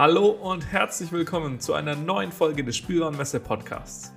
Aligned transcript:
Hallo 0.00 0.30
und 0.30 0.72
herzlich 0.72 1.12
willkommen 1.12 1.60
zu 1.60 1.74
einer 1.74 1.94
neuen 1.94 2.32
Folge 2.32 2.64
des 2.64 2.74
Spielwarenmesse 2.74 3.38
Podcasts. 3.38 4.14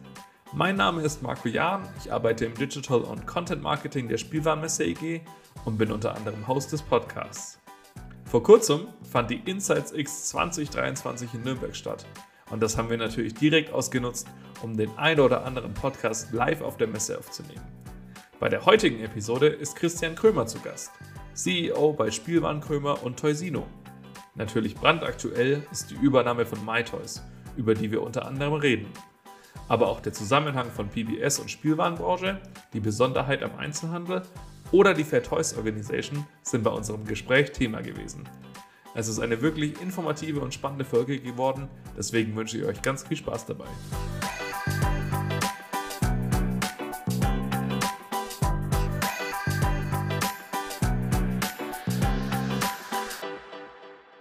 Mein 0.53 0.77
Name 0.77 1.01
ist 1.01 1.21
Marco 1.21 1.49
Jahn, 1.49 1.85
ich 1.99 2.09
arbeite 2.09 2.45
im 2.45 2.53
Digital 2.53 3.01
und 3.01 3.27
Content 3.27 3.61
Marketing 3.61 4.07
der 4.07 4.17
Spielwarenmesse 4.17 4.85
EG 4.85 5.19
und 5.65 5.77
bin 5.77 5.91
unter 5.91 6.15
anderem 6.15 6.47
Host 6.47 6.71
des 6.71 6.81
Podcasts. 6.81 7.59
Vor 8.23 8.41
kurzem 8.41 8.87
fand 9.11 9.29
die 9.29 9.41
Insights 9.43 9.91
X 9.91 10.29
2023 10.29 11.33
in 11.33 11.41
Nürnberg 11.41 11.75
statt 11.75 12.05
und 12.49 12.63
das 12.63 12.77
haben 12.77 12.89
wir 12.89 12.95
natürlich 12.95 13.33
direkt 13.33 13.73
ausgenutzt, 13.73 14.29
um 14.61 14.77
den 14.77 14.89
ein 14.97 15.19
oder 15.19 15.43
anderen 15.43 15.73
Podcast 15.73 16.31
live 16.31 16.61
auf 16.61 16.77
der 16.77 16.87
Messe 16.87 17.17
aufzunehmen. 17.17 17.67
Bei 18.39 18.47
der 18.47 18.65
heutigen 18.65 19.01
Episode 19.01 19.47
ist 19.47 19.75
Christian 19.75 20.15
Krömer 20.15 20.45
zu 20.45 20.61
Gast, 20.61 20.91
CEO 21.33 21.91
bei 21.91 22.09
Spielwarenkrömer 22.09 23.03
und 23.03 23.19
Toysino. 23.19 23.67
Natürlich 24.35 24.75
brandaktuell 24.75 25.65
ist 25.71 25.91
die 25.91 25.95
Übernahme 25.95 26.45
von 26.45 26.63
MyToys, 26.65 27.21
über 27.55 27.75
die 27.75 27.91
wir 27.91 28.01
unter 28.01 28.25
anderem 28.25 28.53
reden. 28.53 28.87
Aber 29.67 29.87
auch 29.89 29.99
der 29.99 30.13
Zusammenhang 30.13 30.71
von 30.71 30.89
PBS 30.89 31.39
und 31.39 31.51
Spielwarenbranche, 31.51 32.41
die 32.73 32.79
Besonderheit 32.79 33.43
am 33.43 33.55
Einzelhandel 33.57 34.23
oder 34.71 34.95
die 34.95 35.03
Fair 35.03 35.21
Toys 35.21 35.55
Organization 35.55 36.25
sind 36.41 36.63
bei 36.63 36.71
unserem 36.71 37.05
Gespräch 37.05 37.51
Thema 37.51 37.81
gewesen. 37.81 38.27
Es 38.95 39.07
ist 39.07 39.19
eine 39.19 39.41
wirklich 39.41 39.79
informative 39.81 40.39
und 40.39 40.53
spannende 40.53 40.85
Folge 40.85 41.19
geworden, 41.19 41.67
deswegen 41.95 42.35
wünsche 42.35 42.57
ich 42.57 42.65
euch 42.65 42.81
ganz 42.81 43.03
viel 43.07 43.17
Spaß 43.17 43.45
dabei. 43.45 43.67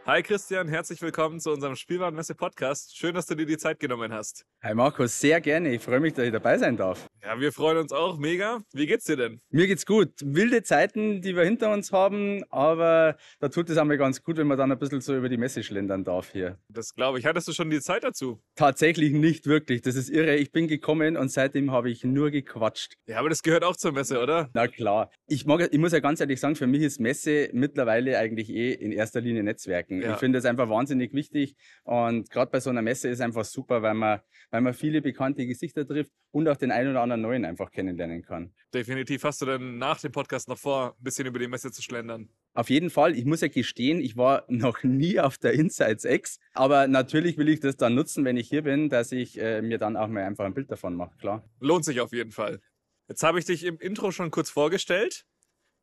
Hi 0.05 0.21
Christian, 0.21 0.67
herzlich 0.67 1.01
willkommen 1.01 1.39
zu 1.39 1.53
unserem 1.53 1.77
Spielwarenmesse-Podcast. 1.77 2.99
Schön, 2.99 3.15
dass 3.15 3.27
du 3.27 3.37
dir 3.37 3.47
die 3.47 3.57
Zeit 3.57 3.79
genommen 3.79 4.13
hast. 4.13 4.45
Hi 4.61 4.75
Markus, 4.75 5.21
sehr 5.21 5.41
gerne. 5.41 5.73
Ich 5.73 5.81
freue 5.81 6.01
mich, 6.01 6.13
dass 6.13 6.25
ich 6.25 6.33
dabei 6.33 6.59
sein 6.59 6.77
darf. 6.77 7.07
Ja, 7.23 7.39
wir 7.39 7.53
freuen 7.53 7.79
uns 7.79 7.93
auch 7.93 8.19
mega. 8.19 8.59
Wie 8.73 8.87
geht's 8.87 9.05
dir 9.05 9.17
denn? 9.17 9.41
Mir 9.51 9.69
geht's 9.69 9.87
gut. 9.87 10.11
Wilde 10.25 10.65
Zeiten, 10.65 11.23
die 11.23 11.37
wir 11.37 11.45
hinter 11.45 11.73
uns 11.73 11.93
haben, 11.93 12.43
aber 12.51 13.17
da 13.39 13.49
tut 13.49 13.71
es 13.71 13.79
einmal 13.79 13.97
ganz 13.97 14.25
gut, 14.25 14.39
wenn 14.39 14.49
man 14.49 14.59
dann 14.59 14.73
ein 14.73 14.79
bisschen 14.81 15.01
so 15.01 15.17
über 15.17 15.29
die 15.29 15.37
Messe 15.37 15.63
schlendern 15.63 16.03
darf 16.03 16.33
hier. 16.33 16.59
Das 16.69 16.97
glaube 16.97 17.21
ich. 17.21 17.27
Hattest 17.27 17.47
du 17.47 17.53
schon 17.53 17.71
die 17.71 17.81
Zeit 17.81 18.03
dazu? 18.03 18.43
Tatsächlich 18.57 19.13
nicht 19.13 19.47
wirklich. 19.47 19.83
Das 19.83 19.95
ist 19.95 20.11
irre. 20.11 20.35
Ich 20.35 20.51
bin 20.51 20.67
gekommen 20.67 21.17
und 21.17 21.31
seitdem 21.31 21.71
habe 21.71 21.91
ich 21.91 22.03
nur 22.03 22.33
gequatscht. 22.33 22.95
Ja, 23.07 23.21
aber 23.21 23.29
das 23.29 23.45
gehört 23.45 23.63
auch 23.63 23.77
zur 23.77 23.93
Messe, 23.93 24.21
oder? 24.21 24.51
Na 24.53 24.67
klar. 24.67 25.13
Ich, 25.29 25.47
mag, 25.47 25.69
ich 25.71 25.79
muss 25.79 25.93
ja 25.93 26.01
ganz 26.01 26.21
ehrlich 26.21 26.41
sagen, 26.41 26.57
für 26.57 26.67
mich 26.67 26.83
ist 26.83 26.99
Messe 26.99 27.51
mittlerweile 27.53 28.19
eigentlich 28.19 28.51
eh 28.51 28.73
in 28.73 28.91
erster 28.91 29.21
Linie 29.21 29.45
Netzwerken. 29.45 29.92
Ja. 30.01 30.13
Ich 30.13 30.19
finde 30.19 30.39
es 30.39 30.45
einfach 30.45 30.69
wahnsinnig 30.69 31.13
wichtig. 31.13 31.57
Und 31.85 32.31
gerade 32.31 32.51
bei 32.51 32.61
so 32.61 32.71
einer 32.71 32.83
Messe 32.83 33.09
ist 33.09 33.19
es 33.19 33.21
einfach 33.21 33.45
super, 33.45 33.83
weil 33.83 33.95
man, 33.95 34.21
weil 34.51 34.61
man 34.61 34.75
viele 34.75 35.03
bekannte 35.03 35.47
Gesichter 35.47 35.87
trifft 35.87 36.13
und 36.31 36.49
auch 36.49 36.57
den 36.57 36.71
einen 36.71 36.91
oder 36.91 37.03
anderen 37.03 37.23
neuen 37.23 37.45
einfach 37.45 37.71
kennenlernen 37.71 38.23
kann. 38.23 38.53
Definitiv. 38.73 39.25
Hast 39.25 39.43
du 39.43 39.47
denn 39.47 39.79
nach 39.79 40.01
dem 40.01 40.13
Podcast 40.13 40.49
noch 40.49 40.59
vor, 40.59 40.97
ein 40.99 41.05
bisschen 41.05 41.27
über 41.27 41.39
die 41.39 41.49
Messe 41.49 41.71
zu 41.71 41.83
schlendern? 41.83 42.29
Auf 42.55 42.71
jeden 42.71 42.91
Fall. 42.91 43.17
Ich 43.17 43.25
muss 43.25 43.41
ja 43.41 43.49
gestehen, 43.49 44.01
ich 44.01 44.17
war 44.17 44.45
noch 44.49 44.83
nie 44.83 45.21
auf 45.21 45.39
der 45.39 45.53
Insights 45.53 46.05
X. 46.05 46.39
Aber 46.55 46.89
natürlich 46.89 47.37
will 47.37 47.49
ich 47.49 47.61
das 47.61 47.77
dann 47.77 47.95
nutzen, 47.95 48.25
wenn 48.25 48.37
ich 48.37 48.49
hier 48.49 48.63
bin, 48.63 48.89
dass 48.89 49.13
ich 49.13 49.39
äh, 49.41 49.63
mir 49.63 49.79
dann 49.79 49.97
auch 49.97 50.09
mal 50.09 50.25
einfach 50.25 50.45
ein 50.45 50.55
Bild 50.55 50.71
davon 50.71 50.95
mache, 50.95 51.17
klar. 51.19 51.45
Lohnt 51.61 51.85
sich 51.85 52.01
auf 52.01 52.13
jeden 52.13 52.31
Fall. 52.31 52.61
Jetzt 53.09 53.23
habe 53.23 53.39
ich 53.39 53.45
dich 53.45 53.65
im 53.65 53.79
Intro 53.79 54.11
schon 54.11 54.31
kurz 54.31 54.49
vorgestellt. 54.49 55.27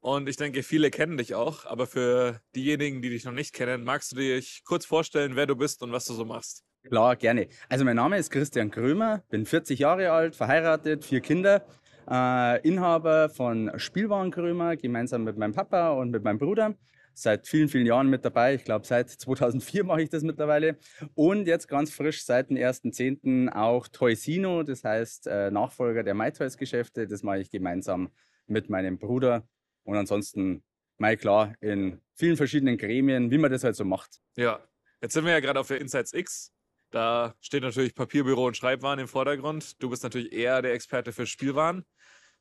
Und 0.02 0.30
ich 0.30 0.38
denke, 0.38 0.64
viele 0.64 0.92
kennen 0.92 1.17
dich 1.17 1.36
auch, 1.36 1.65
aber 1.65 1.86
für 1.86 2.39
diejenigen, 2.55 3.02
die 3.02 3.10
dich 3.10 3.26
noch 3.26 3.33
nicht 3.33 3.54
kennen, 3.54 3.83
magst 3.83 4.14
du 4.14 4.15
dich 4.15 4.64
kurz 4.64 4.86
vorstellen, 4.86 5.36
wer 5.36 5.45
du 5.45 5.58
bist 5.58 5.83
und 5.83 5.92
was 5.92 6.05
du 6.05 6.14
so 6.14 6.23
machst? 6.23 6.64
Klar, 6.87 7.17
gerne. 7.17 7.49
Also 7.67 7.83
mein 7.83 7.98
Name 7.98 8.17
ist 8.17 8.32
Christian 8.32 8.71
Krömer, 8.71 9.23
bin 9.30 9.45
40 9.45 9.77
Jahre 9.80 10.11
alt, 10.11 10.38
verheiratet, 10.38 11.04
vier 11.04 11.20
Kinder, 11.20 11.65
äh, 12.09 12.65
Inhaber 12.65 13.30
von 13.30 13.71
Spielwaren 13.76 14.32
Krömer, 14.32 14.77
gemeinsam 14.77 15.26
mit 15.26 15.38
meinem 15.38 15.54
Papa 15.54 15.92
und 15.92 16.11
mit 16.11 16.23
meinem 16.23 16.39
Bruder. 16.39 16.76
Seit 17.14 17.49
vielen, 17.49 17.67
vielen 17.67 17.86
Jahren 17.86 18.09
mit 18.09 18.23
dabei. 18.23 18.55
Ich 18.55 18.64
glaube, 18.64 18.88
seit 18.88 19.09
2004 19.09 19.83
mache 19.83 20.02
ich 20.04 20.09
das 20.09 20.23
mittlerweile. 20.23 20.77
Und 21.15 21.48
jetzt 21.48 21.67
ganz 21.67 21.92
frisch 21.92 22.23
seit 22.23 22.49
dem 22.49 22.55
1.10. 22.55 23.52
auch 23.52 23.89
Toysino, 23.89 24.64
das 24.64 24.86
heißt 24.86 25.27
äh, 25.27 25.52
Nachfolger 25.52 26.04
der 26.04 26.14
MyToys-Geschäfte. 26.14 27.05
Das 27.08 27.21
mache 27.21 27.39
ich 27.39 27.52
gemeinsam 27.52 28.09
mit 28.48 28.70
meinem 28.70 28.98
Bruder 28.98 29.43
und 29.89 29.98
ansonsten, 29.98 30.64
mal 31.00 31.17
klar, 31.17 31.55
in 31.61 32.00
vielen 32.14 32.38
verschiedenen 32.38 32.77
Gremien, 32.77 33.32
wie 33.32 33.39
man 33.39 33.52
das 33.52 33.64
halt 33.64 33.76
so 33.76 33.86
macht. 33.86 34.20
Ja, 34.36 34.60
jetzt 35.02 35.14
sind 35.14 35.26
wir 35.26 35.32
ja 35.32 35.39
gerade 35.39 35.60
auf 35.60 35.67
der 35.67 35.82
Insights 35.82 36.14
X. 36.14 36.54
Da 36.92 37.36
steht 37.42 37.64
natürlich 37.64 37.95
Papierbüro 37.95 38.45
und 38.45 38.55
Schreibwaren 38.55 39.00
im 39.00 39.08
Vordergrund. 39.08 39.82
Du 39.82 39.89
bist 39.89 40.04
natürlich 40.04 40.32
eher 40.32 40.61
der 40.61 40.73
Experte 40.73 41.11
für 41.11 41.26
Spielwaren. 41.26 41.86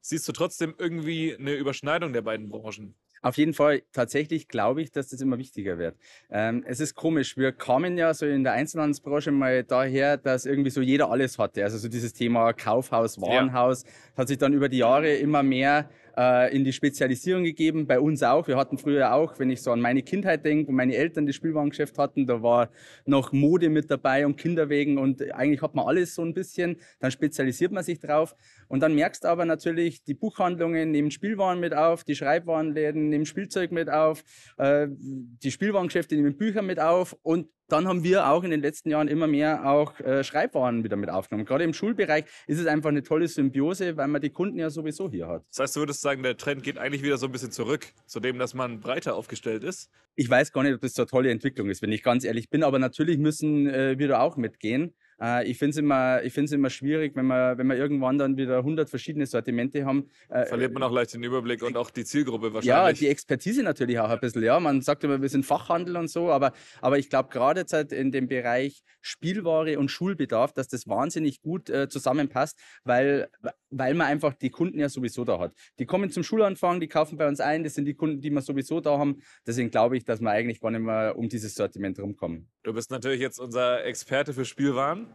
Siehst 0.02 0.28
du 0.28 0.32
trotzdem 0.32 0.74
irgendwie 0.76 1.34
eine 1.34 1.54
Überschneidung 1.54 2.12
der 2.12 2.22
beiden 2.22 2.50
Branchen? 2.50 2.94
Auf 3.20 3.36
jeden 3.36 3.52
Fall, 3.52 3.82
tatsächlich 3.92 4.46
glaube 4.46 4.82
ich, 4.82 4.92
dass 4.92 5.08
das 5.08 5.20
immer 5.20 5.38
wichtiger 5.38 5.78
wird. 5.78 5.96
Ähm, 6.30 6.64
es 6.66 6.80
ist 6.80 6.94
komisch, 6.94 7.36
wir 7.36 7.52
kamen 7.52 7.98
ja 7.98 8.14
so 8.14 8.26
in 8.26 8.44
der 8.44 8.52
Einzelhandelsbranche 8.52 9.32
mal 9.32 9.64
daher, 9.64 10.16
dass 10.16 10.46
irgendwie 10.46 10.70
so 10.70 10.80
jeder 10.80 11.10
alles 11.10 11.38
hatte. 11.38 11.64
Also 11.64 11.78
so 11.78 11.88
dieses 11.88 12.12
Thema 12.12 12.52
Kaufhaus, 12.52 13.20
Warenhaus 13.20 13.82
ja. 13.82 13.90
hat 14.18 14.28
sich 14.28 14.38
dann 14.38 14.52
über 14.52 14.68
die 14.68 14.78
Jahre 14.78 15.14
immer 15.16 15.42
mehr 15.42 15.90
äh, 16.18 16.54
in 16.54 16.64
die 16.64 16.72
Spezialisierung 16.72 17.44
gegeben, 17.44 17.86
bei 17.86 18.00
uns 18.00 18.22
auch. 18.24 18.48
Wir 18.48 18.56
hatten 18.56 18.76
früher 18.76 19.14
auch, 19.14 19.38
wenn 19.38 19.50
ich 19.50 19.62
so 19.62 19.70
an 19.70 19.80
meine 19.80 20.02
Kindheit 20.02 20.44
denke, 20.44 20.68
wo 20.68 20.72
meine 20.72 20.96
Eltern 20.96 21.26
das 21.26 21.36
Spielwarengeschäft 21.36 21.96
hatten, 21.96 22.26
da 22.26 22.42
war 22.42 22.70
noch 23.06 23.32
Mode 23.32 23.68
mit 23.70 23.88
dabei 23.90 24.26
und 24.26 24.36
Kinderwegen 24.36 24.98
und 24.98 25.22
eigentlich 25.32 25.62
hat 25.62 25.76
man 25.76 25.86
alles 25.86 26.16
so 26.16 26.22
ein 26.22 26.34
bisschen, 26.34 26.76
dann 26.98 27.12
spezialisiert 27.12 27.70
man 27.70 27.84
sich 27.84 28.00
drauf. 28.00 28.34
Und 28.66 28.80
dann 28.80 28.94
merkst 28.94 29.24
du 29.24 29.28
aber 29.28 29.44
natürlich, 29.44 30.02
die 30.02 30.14
Buchhandlungen 30.14 30.90
nehmen 30.90 31.12
Spielwaren 31.12 31.60
mit 31.60 31.72
auf, 31.72 32.02
die 32.02 32.16
Schreibwarenläden 32.16 33.08
nehmen 33.08 33.24
Spielzeug 33.24 33.70
mit 33.70 33.88
auf, 33.88 34.24
äh, 34.56 34.88
die 34.90 35.52
Spielwarengeschäfte 35.52 36.16
nehmen 36.16 36.36
Bücher 36.36 36.62
mit 36.62 36.80
auf 36.80 37.16
und 37.22 37.46
dann 37.68 37.86
haben 37.86 38.02
wir 38.02 38.28
auch 38.28 38.44
in 38.44 38.50
den 38.50 38.60
letzten 38.60 38.90
Jahren 38.90 39.08
immer 39.08 39.26
mehr 39.26 39.70
auch 39.70 39.98
äh, 40.00 40.24
Schreibwaren 40.24 40.84
wieder 40.84 40.96
mit 40.96 41.10
aufgenommen. 41.10 41.44
Gerade 41.44 41.64
im 41.64 41.74
Schulbereich 41.74 42.24
ist 42.46 42.58
es 42.58 42.66
einfach 42.66 42.88
eine 42.88 43.02
tolle 43.02 43.28
Symbiose, 43.28 43.96
weil 43.96 44.08
man 44.08 44.20
die 44.20 44.30
Kunden 44.30 44.58
ja 44.58 44.70
sowieso 44.70 45.10
hier 45.10 45.28
hat. 45.28 45.44
Das 45.50 45.60
heißt, 45.60 45.76
du 45.76 45.80
würdest 45.80 46.00
sagen, 46.00 46.22
der 46.22 46.36
Trend 46.36 46.62
geht 46.62 46.78
eigentlich 46.78 47.02
wieder 47.02 47.18
so 47.18 47.26
ein 47.26 47.32
bisschen 47.32 47.52
zurück 47.52 47.86
zu 48.06 48.20
dem, 48.20 48.38
dass 48.38 48.54
man 48.54 48.80
breiter 48.80 49.14
aufgestellt 49.14 49.64
ist? 49.64 49.90
Ich 50.14 50.28
weiß 50.28 50.52
gar 50.52 50.62
nicht, 50.62 50.74
ob 50.74 50.80
das 50.80 50.94
so 50.94 51.02
eine 51.02 51.08
tolle 51.08 51.30
Entwicklung 51.30 51.68
ist, 51.68 51.82
wenn 51.82 51.92
ich 51.92 52.02
ganz 52.02 52.24
ehrlich 52.24 52.48
bin, 52.48 52.62
aber 52.62 52.78
natürlich 52.78 53.18
müssen 53.18 53.68
äh, 53.68 53.98
wir 53.98 54.08
da 54.08 54.20
auch 54.20 54.36
mitgehen. 54.36 54.94
Äh, 55.20 55.48
ich 55.48 55.58
finde 55.58 55.70
es 55.70 55.76
immer, 55.76 56.20
immer 56.22 56.70
schwierig, 56.70 57.16
wenn 57.16 57.26
wir, 57.26 57.58
wenn 57.58 57.66
wir 57.66 57.76
irgendwann 57.76 58.18
dann 58.18 58.36
wieder 58.36 58.58
100 58.58 58.88
verschiedene 58.88 59.26
Sortimente 59.26 59.84
haben. 59.84 60.08
Äh, 60.28 60.46
Verliert 60.46 60.72
man 60.72 60.82
auch 60.82 60.92
leicht 60.92 61.14
den 61.14 61.22
Überblick 61.22 61.62
und 61.62 61.76
auch 61.76 61.90
die 61.90 62.04
Zielgruppe 62.04 62.54
wahrscheinlich. 62.54 62.66
Ja, 62.66 62.92
die 62.92 63.08
Expertise 63.08 63.62
natürlich 63.62 63.98
auch 63.98 64.10
ein 64.10 64.20
bisschen. 64.20 64.42
Ja, 64.42 64.58
man 64.60 64.80
sagt 64.82 65.04
immer, 65.04 65.20
wir 65.20 65.28
sind 65.28 65.44
Fachhandel 65.44 65.96
und 65.96 66.08
so, 66.08 66.30
aber, 66.30 66.52
aber 66.80 66.98
ich 66.98 67.10
glaube 67.10 67.30
gerade 67.30 67.64
halt 67.70 67.92
in 67.92 68.12
dem 68.12 68.28
Bereich 68.28 68.82
Spielware 69.00 69.78
und 69.78 69.90
Schulbedarf, 69.90 70.52
dass 70.52 70.68
das 70.68 70.86
wahnsinnig 70.86 71.40
gut 71.42 71.70
äh, 71.70 71.88
zusammenpasst, 71.88 72.58
weil, 72.84 73.28
weil 73.70 73.94
man 73.94 74.06
einfach 74.06 74.34
die 74.34 74.50
Kunden 74.50 74.78
ja 74.78 74.88
sowieso 74.88 75.24
da 75.24 75.38
hat. 75.38 75.54
Die 75.78 75.86
kommen 75.86 76.10
zum 76.10 76.22
Schulanfang, 76.22 76.80
die 76.80 76.88
kaufen 76.88 77.18
bei 77.18 77.26
uns 77.26 77.40
ein, 77.40 77.64
das 77.64 77.74
sind 77.74 77.84
die 77.84 77.94
Kunden, 77.94 78.20
die 78.20 78.30
wir 78.30 78.42
sowieso 78.42 78.80
da 78.80 78.98
haben. 78.98 79.20
Deswegen 79.46 79.70
glaube 79.70 79.96
ich, 79.96 80.04
dass 80.04 80.20
wir 80.20 80.30
eigentlich 80.30 80.60
gar 80.60 80.70
nicht 80.70 80.80
mehr 80.80 81.16
um 81.16 81.28
dieses 81.28 81.54
Sortiment 81.54 81.98
rumkommen. 81.98 82.48
Du 82.62 82.72
bist 82.72 82.90
natürlich 82.90 83.20
jetzt 83.20 83.40
unser 83.40 83.84
Experte 83.84 84.32
für 84.32 84.44
Spielwaren. 84.44 85.07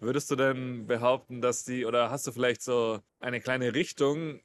Würdest 0.00 0.30
du 0.30 0.36
denn 0.36 0.86
behaupten, 0.86 1.40
dass 1.40 1.64
die, 1.64 1.84
oder 1.84 2.10
hast 2.10 2.26
du 2.26 2.32
vielleicht 2.32 2.62
so 2.62 3.00
eine 3.18 3.40
kleine 3.40 3.74
Richtung 3.74 4.40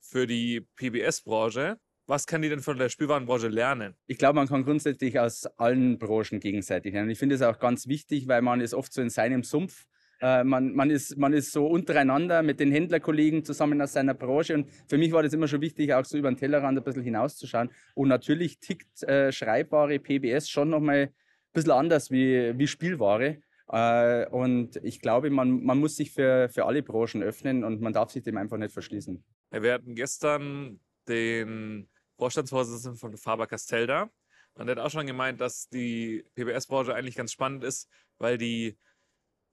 für 0.00 0.26
die 0.26 0.60
PBS-Branche? 0.76 1.78
Was 2.06 2.26
kann 2.26 2.40
die 2.40 2.48
denn 2.48 2.60
von 2.60 2.78
der 2.78 2.88
Spielwarenbranche 2.88 3.48
lernen? 3.48 3.94
Ich 4.06 4.16
glaube, 4.16 4.36
man 4.36 4.48
kann 4.48 4.64
grundsätzlich 4.64 5.18
aus 5.18 5.44
allen 5.58 5.98
Branchen 5.98 6.40
gegenseitig 6.40 6.94
lernen. 6.94 7.10
Ich 7.10 7.18
finde 7.18 7.34
es 7.34 7.42
auch 7.42 7.58
ganz 7.58 7.86
wichtig, 7.86 8.28
weil 8.28 8.42
man 8.42 8.60
ist 8.60 8.72
oft 8.74 8.92
so 8.92 9.02
in 9.02 9.10
seinem 9.10 9.42
Sumpf. 9.44 9.86
Äh, 10.20 10.42
man, 10.42 10.74
man, 10.74 10.90
ist, 10.90 11.16
man 11.16 11.32
ist 11.32 11.52
so 11.52 11.66
untereinander 11.66 12.42
mit 12.42 12.60
den 12.60 12.72
Händlerkollegen 12.72 13.44
zusammen 13.44 13.80
aus 13.80 13.92
seiner 13.92 14.14
Branche. 14.14 14.54
Und 14.54 14.68
für 14.88 14.98
mich 14.98 15.12
war 15.12 15.22
das 15.22 15.32
immer 15.32 15.48
schon 15.48 15.60
wichtig, 15.60 15.92
auch 15.92 16.04
so 16.04 16.18
über 16.18 16.30
den 16.30 16.36
Tellerrand 16.36 16.78
ein 16.78 16.84
bisschen 16.84 17.02
hinauszuschauen. 17.02 17.70
Und 17.94 18.08
natürlich 18.08 18.58
tickt 18.58 19.02
äh, 19.02 19.30
Schreibware, 19.30 19.98
PBS 19.98 20.48
schon 20.48 20.70
nochmal 20.70 20.96
ein 20.96 21.12
bisschen 21.52 21.72
anders 21.72 22.10
wie, 22.10 22.58
wie 22.58 22.66
Spielware. 22.66 23.36
Äh, 23.68 24.26
und 24.28 24.76
ich 24.82 25.00
glaube, 25.00 25.30
man, 25.30 25.62
man 25.64 25.78
muss 25.78 25.96
sich 25.96 26.12
für, 26.12 26.48
für 26.48 26.66
alle 26.66 26.82
Branchen 26.82 27.22
öffnen 27.22 27.64
und 27.64 27.80
man 27.80 27.92
darf 27.92 28.10
sich 28.10 28.22
dem 28.22 28.36
einfach 28.36 28.56
nicht 28.56 28.72
verschließen. 28.72 29.22
Wir 29.50 29.72
hatten 29.72 29.94
gestern 29.94 30.80
den 31.08 31.88
Vorstandsvorsitzenden 32.16 32.98
von 32.98 33.16
Faber 33.16 33.46
Castell 33.46 33.86
da. 33.86 34.10
Und 34.54 34.66
der 34.66 34.76
hat 34.76 34.84
auch 34.84 34.90
schon 34.90 35.06
gemeint, 35.06 35.40
dass 35.40 35.68
die 35.68 36.24
PBS-Branche 36.34 36.94
eigentlich 36.94 37.14
ganz 37.14 37.32
spannend 37.32 37.62
ist, 37.62 37.88
weil 38.18 38.38
die 38.38 38.76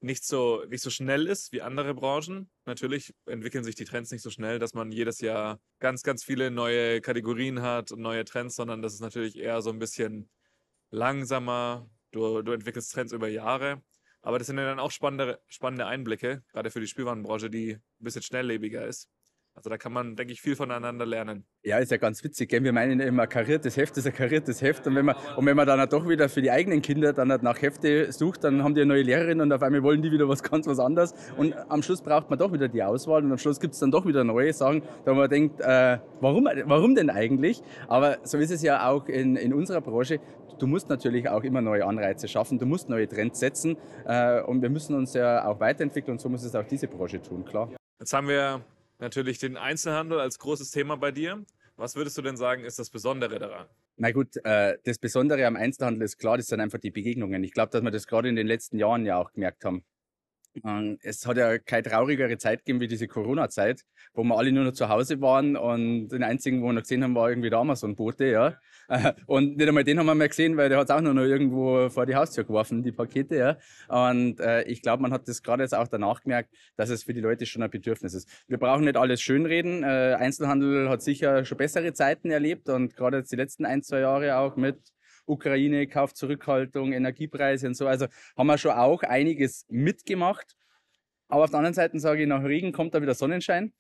nicht 0.01 0.25
so, 0.25 0.63
nicht 0.65 0.81
so 0.81 0.89
schnell 0.89 1.27
ist 1.27 1.51
wie 1.51 1.61
andere 1.61 1.93
Branchen. 1.93 2.49
Natürlich 2.65 3.13
entwickeln 3.25 3.63
sich 3.63 3.75
die 3.75 3.85
Trends 3.85 4.11
nicht 4.11 4.21
so 4.21 4.29
schnell, 4.29 4.59
dass 4.59 4.73
man 4.73 4.91
jedes 4.91 5.19
Jahr 5.19 5.59
ganz, 5.79 6.03
ganz 6.03 6.23
viele 6.23 6.51
neue 6.51 7.01
Kategorien 7.01 7.61
hat 7.61 7.91
und 7.91 8.01
neue 8.01 8.25
Trends, 8.25 8.55
sondern 8.55 8.81
das 8.81 8.93
ist 8.93 9.01
natürlich 9.01 9.37
eher 9.37 9.61
so 9.61 9.69
ein 9.69 9.79
bisschen 9.79 10.29
langsamer, 10.89 11.89
du, 12.11 12.41
du 12.41 12.51
entwickelst 12.51 12.91
Trends 12.93 13.13
über 13.13 13.27
Jahre. 13.27 13.81
Aber 14.25 14.39
das 14.39 14.47
sind 14.47 14.57
ja 14.57 14.65
dann 14.65 14.79
auch 14.79 14.89
spannende, 14.89 15.39
spannende 15.47 15.85
Einblicke, 15.85 16.43
gerade 16.51 16.71
für 16.71 16.79
die 16.79 16.87
Spielwarenbranche, 16.87 17.51
die 17.51 17.73
ein 17.73 17.83
bisschen 17.99 18.23
schnelllebiger 18.23 18.83
ist. 18.87 19.07
Also 19.55 19.69
da 19.69 19.77
kann 19.77 19.93
man, 19.93 20.17
denke 20.17 20.33
ich, 20.33 20.41
viel 20.41 20.57
voneinander 20.57 21.05
lernen. 21.05 21.45
Ja, 21.63 21.77
ist 21.77 21.89
ja 21.89 21.95
ganz 21.95 22.21
witzig. 22.25 22.49
Gell? 22.49 22.61
Wir 22.65 22.73
meinen 22.73 22.99
immer, 22.99 23.25
kariertes 23.25 23.77
Heft 23.77 23.95
ist 23.95 24.05
ein 24.05 24.13
kariertes 24.13 24.61
Heft. 24.61 24.85
Und 24.85 24.95
wenn 24.95 25.05
man, 25.05 25.15
und 25.37 25.45
wenn 25.45 25.55
man 25.55 25.65
dann 25.65 25.79
halt 25.79 25.93
doch 25.93 26.07
wieder 26.09 26.27
für 26.27 26.41
die 26.41 26.51
eigenen 26.51 26.81
Kinder 26.81 27.13
dann 27.13 27.31
halt 27.31 27.41
nach 27.41 27.61
Hefte 27.61 28.11
sucht, 28.11 28.43
dann 28.43 28.65
haben 28.65 28.75
die 28.75 28.81
eine 28.81 28.89
neue 28.89 29.03
Lehrerin 29.03 29.39
und 29.39 29.53
auf 29.53 29.63
einmal 29.63 29.81
wollen 29.81 30.01
die 30.01 30.11
wieder 30.11 30.27
was 30.27 30.43
ganz 30.43 30.67
was 30.67 30.77
anderes. 30.77 31.13
Und 31.37 31.55
am 31.69 31.81
Schluss 31.81 32.01
braucht 32.01 32.29
man 32.29 32.37
doch 32.37 32.51
wieder 32.51 32.67
die 32.67 32.83
Auswahl 32.83 33.23
und 33.23 33.31
am 33.31 33.37
Schluss 33.37 33.61
gibt 33.61 33.75
es 33.75 33.79
dann 33.79 33.91
doch 33.91 34.05
wieder 34.05 34.25
neue 34.25 34.51
Sachen, 34.51 34.83
da 35.05 35.13
man 35.13 35.29
denkt, 35.29 35.61
äh, 35.61 35.99
warum, 36.19 36.49
warum 36.65 36.93
denn 36.93 37.09
eigentlich? 37.09 37.63
Aber 37.87 38.17
so 38.23 38.37
ist 38.37 38.51
es 38.51 38.61
ja 38.61 38.89
auch 38.89 39.07
in, 39.07 39.37
in 39.37 39.53
unserer 39.53 39.79
Branche. 39.79 40.19
Du 40.59 40.67
musst 40.67 40.89
natürlich 40.89 41.29
auch 41.29 41.43
immer 41.43 41.61
neue 41.61 41.85
Anreize 41.85 42.27
schaffen, 42.27 42.59
du 42.59 42.65
musst 42.65 42.89
neue 42.89 43.07
Trends 43.07 43.39
setzen 43.39 43.77
äh, 44.05 44.41
und 44.41 44.61
wir 44.61 44.69
müssen 44.69 44.95
uns 44.95 45.13
ja 45.13 45.45
auch 45.45 45.61
weiterentwickeln 45.61 46.15
und 46.15 46.19
so 46.19 46.27
muss 46.27 46.43
es 46.43 46.55
auch 46.55 46.65
diese 46.65 46.87
Branche 46.87 47.21
tun, 47.21 47.45
klar. 47.45 47.69
Jetzt 47.99 48.13
haben 48.13 48.27
wir 48.27 48.61
natürlich 48.99 49.39
den 49.39 49.57
Einzelhandel 49.57 50.19
als 50.19 50.39
großes 50.39 50.71
Thema 50.71 50.97
bei 50.97 51.11
dir. 51.11 51.43
Was 51.77 51.95
würdest 51.95 52.17
du 52.17 52.21
denn 52.21 52.37
sagen, 52.37 52.63
ist 52.63 52.79
das 52.79 52.89
Besondere 52.89 53.37
daran? 53.37 53.67
Na 53.97 54.11
gut, 54.11 54.35
äh, 54.43 54.77
das 54.83 54.97
Besondere 54.97 55.45
am 55.45 55.55
Einzelhandel 55.55 56.03
ist 56.03 56.17
klar, 56.17 56.37
das 56.37 56.47
sind 56.47 56.59
einfach 56.59 56.79
die 56.79 56.91
Begegnungen. 56.91 57.43
Ich 57.43 57.53
glaube, 57.53 57.71
dass 57.71 57.81
wir 57.81 57.91
das 57.91 58.07
gerade 58.07 58.29
in 58.29 58.35
den 58.35 58.47
letzten 58.47 58.77
Jahren 58.77 59.05
ja 59.05 59.17
auch 59.17 59.31
gemerkt 59.31 59.65
haben. 59.65 59.83
Ähm, 60.63 60.97
es 61.01 61.25
hat 61.25 61.37
ja 61.37 61.57
keine 61.57 61.83
traurigere 61.83 62.37
Zeit 62.37 62.59
gegeben 62.59 62.79
wie 62.79 62.87
diese 62.87 63.07
Corona-Zeit, 63.07 63.81
wo 64.13 64.23
wir 64.23 64.37
alle 64.37 64.51
nur 64.51 64.63
noch 64.63 64.73
zu 64.73 64.87
Hause 64.87 65.19
waren 65.21 65.57
und 65.57 66.09
den 66.09 66.23
einzigen, 66.23 66.61
wo 66.61 66.67
wir 66.67 66.73
noch 66.73 66.81
gesehen 66.81 67.03
haben, 67.03 67.15
war 67.15 67.29
irgendwie 67.29 67.49
der 67.49 67.59
Amazon-Bote, 67.59 68.25
ja. 68.25 68.57
Und 69.25 69.57
nicht 69.57 69.67
einmal 69.67 69.83
den 69.83 69.99
haben 69.99 70.05
wir 70.05 70.15
mehr 70.15 70.29
gesehen, 70.29 70.57
weil 70.57 70.69
der 70.69 70.77
hat 70.77 70.89
es 70.89 70.95
auch 70.95 71.01
nur 71.01 71.13
noch 71.13 71.23
irgendwo 71.23 71.89
vor 71.89 72.05
die 72.05 72.15
Haustür 72.15 72.43
geworfen, 72.43 72.83
die 72.83 72.91
Pakete, 72.91 73.35
ja. 73.35 73.57
Und 73.87 74.39
äh, 74.39 74.63
ich 74.63 74.81
glaube, 74.81 75.01
man 75.01 75.11
hat 75.11 75.27
das 75.27 75.41
gerade 75.41 75.63
jetzt 75.63 75.73
auch 75.73 75.87
danach 75.87 76.21
gemerkt, 76.21 76.53
dass 76.75 76.89
es 76.89 77.03
für 77.03 77.13
die 77.13 77.21
Leute 77.21 77.45
schon 77.45 77.63
ein 77.63 77.69
Bedürfnis 77.69 78.13
ist. 78.13 78.29
Wir 78.47 78.57
brauchen 78.57 78.85
nicht 78.85 78.97
alles 78.97 79.21
schönreden. 79.21 79.83
Äh, 79.83 80.15
Einzelhandel 80.19 80.89
hat 80.89 81.01
sicher 81.01 81.45
schon 81.45 81.57
bessere 81.57 81.93
Zeiten 81.93 82.31
erlebt 82.31 82.69
und 82.69 82.95
gerade 82.95 83.17
jetzt 83.17 83.31
die 83.31 83.37
letzten 83.37 83.65
ein, 83.65 83.81
zwei 83.81 83.99
Jahre 84.01 84.37
auch 84.37 84.55
mit 84.55 84.77
Ukraine, 85.25 85.87
Kaufzurückhaltung, 85.87 86.93
Energiepreise 86.93 87.67
und 87.67 87.75
so. 87.75 87.87
Also 87.87 88.07
haben 88.37 88.47
wir 88.47 88.57
schon 88.57 88.71
auch 88.71 89.01
einiges 89.03 89.65
mitgemacht. 89.69 90.55
Aber 91.27 91.45
auf 91.45 91.49
der 91.49 91.59
anderen 91.59 91.73
Seite 91.73 91.99
sage 91.99 92.21
ich, 92.21 92.27
nach 92.27 92.43
Regen 92.43 92.71
kommt 92.71 92.93
da 92.93 93.01
wieder 93.01 93.15
Sonnenschein. 93.15 93.73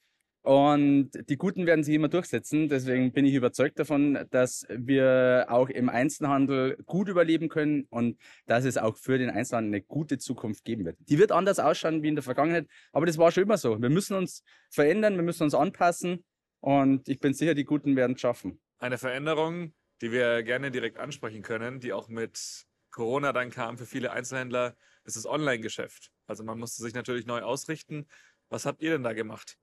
Und 0.45 1.09
die 1.27 1.37
Guten 1.37 1.65
werden 1.65 1.83
sich 1.83 1.95
immer 1.95 2.07
durchsetzen. 2.07 2.69
Deswegen 2.69 3.11
bin 3.11 3.25
ich 3.25 3.33
überzeugt 3.33 3.79
davon, 3.79 4.27
dass 4.29 4.67
wir 4.69 5.47
auch 5.49 5.69
im 5.69 5.89
Einzelhandel 5.89 6.77
gut 6.85 7.09
überleben 7.09 7.49
können 7.49 7.87
und 7.89 8.19
dass 8.45 8.63
es 8.63 8.77
auch 8.77 8.95
für 8.95 9.17
den 9.17 9.31
Einzelhandel 9.31 9.73
eine 9.73 9.81
gute 9.81 10.19
Zukunft 10.19 10.63
geben 10.63 10.85
wird. 10.85 10.97
Die 10.99 11.17
wird 11.17 11.31
anders 11.31 11.57
ausschauen 11.57 12.03
wie 12.03 12.09
in 12.09 12.15
der 12.15 12.21
Vergangenheit, 12.23 12.67
aber 12.91 13.07
das 13.07 13.17
war 13.17 13.31
schon 13.31 13.41
immer 13.41 13.57
so. 13.57 13.81
Wir 13.81 13.89
müssen 13.89 14.15
uns 14.15 14.43
verändern, 14.69 15.15
wir 15.15 15.23
müssen 15.23 15.41
uns 15.41 15.55
anpassen 15.55 16.23
und 16.59 17.09
ich 17.09 17.19
bin 17.19 17.33
sicher, 17.33 17.55
die 17.55 17.65
Guten 17.65 17.95
werden 17.95 18.13
es 18.13 18.21
schaffen. 18.21 18.61
Eine 18.77 18.99
Veränderung, 18.99 19.73
die 20.03 20.11
wir 20.11 20.43
gerne 20.43 20.69
direkt 20.69 20.99
ansprechen 20.99 21.41
können, 21.41 21.79
die 21.79 21.91
auch 21.91 22.07
mit 22.07 22.67
Corona 22.91 23.33
dann 23.33 23.49
kam 23.49 23.79
für 23.79 23.87
viele 23.87 24.11
Einzelhändler, 24.11 24.75
ist 25.05 25.17
das 25.17 25.25
Online-Geschäft. 25.25 26.11
Also 26.27 26.43
man 26.43 26.59
musste 26.59 26.83
sich 26.83 26.93
natürlich 26.93 27.25
neu 27.25 27.41
ausrichten. 27.41 28.05
Was 28.49 28.67
habt 28.67 28.83
ihr 28.83 28.91
denn 28.91 29.01
da 29.01 29.13
gemacht? 29.13 29.57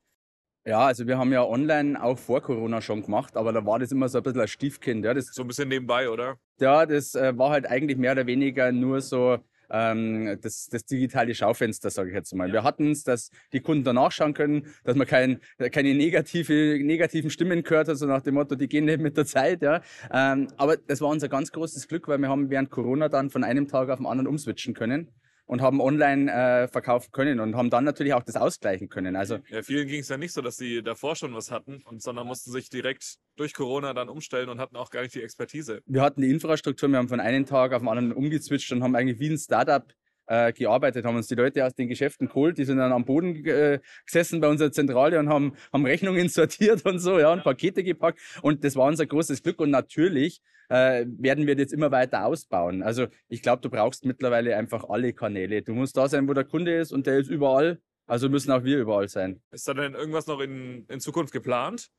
Ja, 0.64 0.86
also 0.86 1.08
wir 1.08 1.18
haben 1.18 1.32
ja 1.32 1.44
online 1.44 2.00
auch 2.00 2.18
vor 2.18 2.40
Corona 2.40 2.80
schon 2.80 3.02
gemacht, 3.02 3.36
aber 3.36 3.52
da 3.52 3.66
war 3.66 3.80
das 3.80 3.90
immer 3.90 4.08
so 4.08 4.18
ein 4.18 4.22
bisschen 4.22 4.40
ein 4.40 4.48
Stiefkind. 4.48 5.04
Ja, 5.04 5.12
das, 5.12 5.26
so 5.26 5.42
ein 5.42 5.48
bisschen 5.48 5.68
nebenbei, 5.68 6.08
oder? 6.08 6.36
Ja, 6.60 6.86
das 6.86 7.16
äh, 7.16 7.36
war 7.36 7.50
halt 7.50 7.66
eigentlich 7.66 7.98
mehr 7.98 8.12
oder 8.12 8.26
weniger 8.26 8.70
nur 8.70 9.00
so 9.00 9.38
ähm, 9.72 10.38
das, 10.40 10.68
das 10.68 10.84
digitale 10.84 11.34
Schaufenster, 11.34 11.90
sage 11.90 12.10
ich 12.10 12.14
jetzt 12.14 12.32
mal. 12.34 12.46
Ja. 12.48 12.52
Wir 12.52 12.62
hatten 12.62 12.92
es, 12.92 13.02
dass 13.02 13.30
die 13.52 13.60
Kunden 13.60 13.82
danach 13.82 14.12
schauen 14.12 14.34
können, 14.34 14.66
dass 14.84 14.94
man 14.94 15.06
kein, 15.06 15.40
keine 15.72 15.94
negative, 15.94 16.78
negativen 16.80 17.30
Stimmen 17.30 17.64
gehört 17.64 17.88
hat, 17.88 17.96
so 17.96 18.06
nach 18.06 18.22
dem 18.22 18.34
Motto, 18.34 18.54
die 18.54 18.68
gehen 18.68 18.84
nicht 18.84 19.00
mit 19.00 19.16
der 19.16 19.26
Zeit. 19.26 19.62
Ja. 19.62 19.80
Ähm, 20.12 20.46
aber 20.58 20.76
das 20.76 21.00
war 21.00 21.08
unser 21.08 21.28
ganz 21.28 21.50
großes 21.50 21.88
Glück, 21.88 22.06
weil 22.06 22.18
wir 22.18 22.28
haben 22.28 22.50
während 22.50 22.70
Corona 22.70 23.08
dann 23.08 23.30
von 23.30 23.42
einem 23.42 23.66
Tag 23.66 23.88
auf 23.88 23.98
den 23.98 24.06
anderen 24.06 24.28
umswitchen 24.28 24.74
können 24.74 25.08
und 25.52 25.60
haben 25.60 25.82
online 25.82 26.32
äh, 26.32 26.66
verkaufen 26.66 27.12
können 27.12 27.38
und 27.38 27.56
haben 27.56 27.68
dann 27.68 27.84
natürlich 27.84 28.14
auch 28.14 28.22
das 28.22 28.36
ausgleichen 28.36 28.88
können. 28.88 29.16
Also 29.16 29.38
ja, 29.50 29.62
vielen 29.62 29.86
ging 29.86 30.00
es 30.00 30.08
ja 30.08 30.16
nicht 30.16 30.32
so, 30.32 30.40
dass 30.40 30.56
sie 30.56 30.82
davor 30.82 31.14
schon 31.14 31.34
was 31.34 31.50
hatten, 31.50 31.82
und, 31.84 32.00
sondern 32.00 32.26
mussten 32.26 32.50
sich 32.50 32.70
direkt 32.70 33.16
durch 33.36 33.52
Corona 33.52 33.92
dann 33.92 34.08
umstellen 34.08 34.48
und 34.48 34.58
hatten 34.58 34.76
auch 34.76 34.88
gar 34.88 35.02
nicht 35.02 35.14
die 35.14 35.22
Expertise. 35.22 35.82
Wir 35.84 36.00
hatten 36.00 36.22
die 36.22 36.30
Infrastruktur, 36.30 36.88
wir 36.88 36.96
haben 36.96 37.10
von 37.10 37.20
einem 37.20 37.44
Tag 37.44 37.74
auf 37.74 37.82
den 37.82 37.88
anderen 37.88 38.12
umgezwitscht 38.12 38.72
und 38.72 38.82
haben 38.82 38.96
eigentlich 38.96 39.20
wie 39.20 39.28
ein 39.28 39.36
Startup 39.36 39.84
äh, 40.26 40.52
gearbeitet, 40.52 41.04
haben 41.04 41.16
uns 41.16 41.26
die 41.26 41.34
Leute 41.34 41.64
aus 41.64 41.74
den 41.74 41.88
Geschäften 41.88 42.28
geholt, 42.28 42.58
die 42.58 42.64
sind 42.64 42.78
dann 42.78 42.92
am 42.92 43.04
Boden 43.04 43.44
äh, 43.44 43.80
gesessen 44.06 44.40
bei 44.40 44.48
unserer 44.48 44.72
Zentrale 44.72 45.18
und 45.18 45.28
haben, 45.28 45.54
haben 45.72 45.86
Rechnungen 45.86 46.28
sortiert 46.30 46.84
und 46.84 46.98
so, 46.98 47.18
ja, 47.18 47.32
und 47.32 47.44
Pakete 47.44 47.82
gepackt. 47.82 48.20
Und 48.42 48.64
das 48.64 48.76
war 48.76 48.86
unser 48.86 49.06
großes 49.06 49.42
Glück. 49.42 49.60
Und 49.60 49.70
natürlich 49.70 50.40
äh, 50.68 51.04
werden 51.06 51.46
wir 51.46 51.54
das 51.54 51.62
jetzt 51.62 51.72
immer 51.72 51.90
weiter 51.90 52.24
ausbauen. 52.24 52.82
Also 52.82 53.06
ich 53.28 53.42
glaube, 53.42 53.62
du 53.62 53.70
brauchst 53.70 54.04
mittlerweile 54.04 54.56
einfach 54.56 54.88
alle 54.88 55.12
Kanäle. 55.12 55.62
Du 55.62 55.74
musst 55.74 55.96
da 55.96 56.08
sein, 56.08 56.28
wo 56.28 56.32
der 56.32 56.44
Kunde 56.44 56.78
ist 56.78 56.92
und 56.92 57.06
der 57.06 57.18
ist 57.18 57.28
überall. 57.28 57.80
Also 58.06 58.28
müssen 58.28 58.50
auch 58.50 58.64
wir 58.64 58.78
überall 58.78 59.08
sein. 59.08 59.40
Ist 59.50 59.68
da 59.68 59.74
denn 59.74 59.94
irgendwas 59.94 60.26
noch 60.26 60.40
in, 60.40 60.86
in 60.88 61.00
Zukunft 61.00 61.32
geplant? 61.32 61.90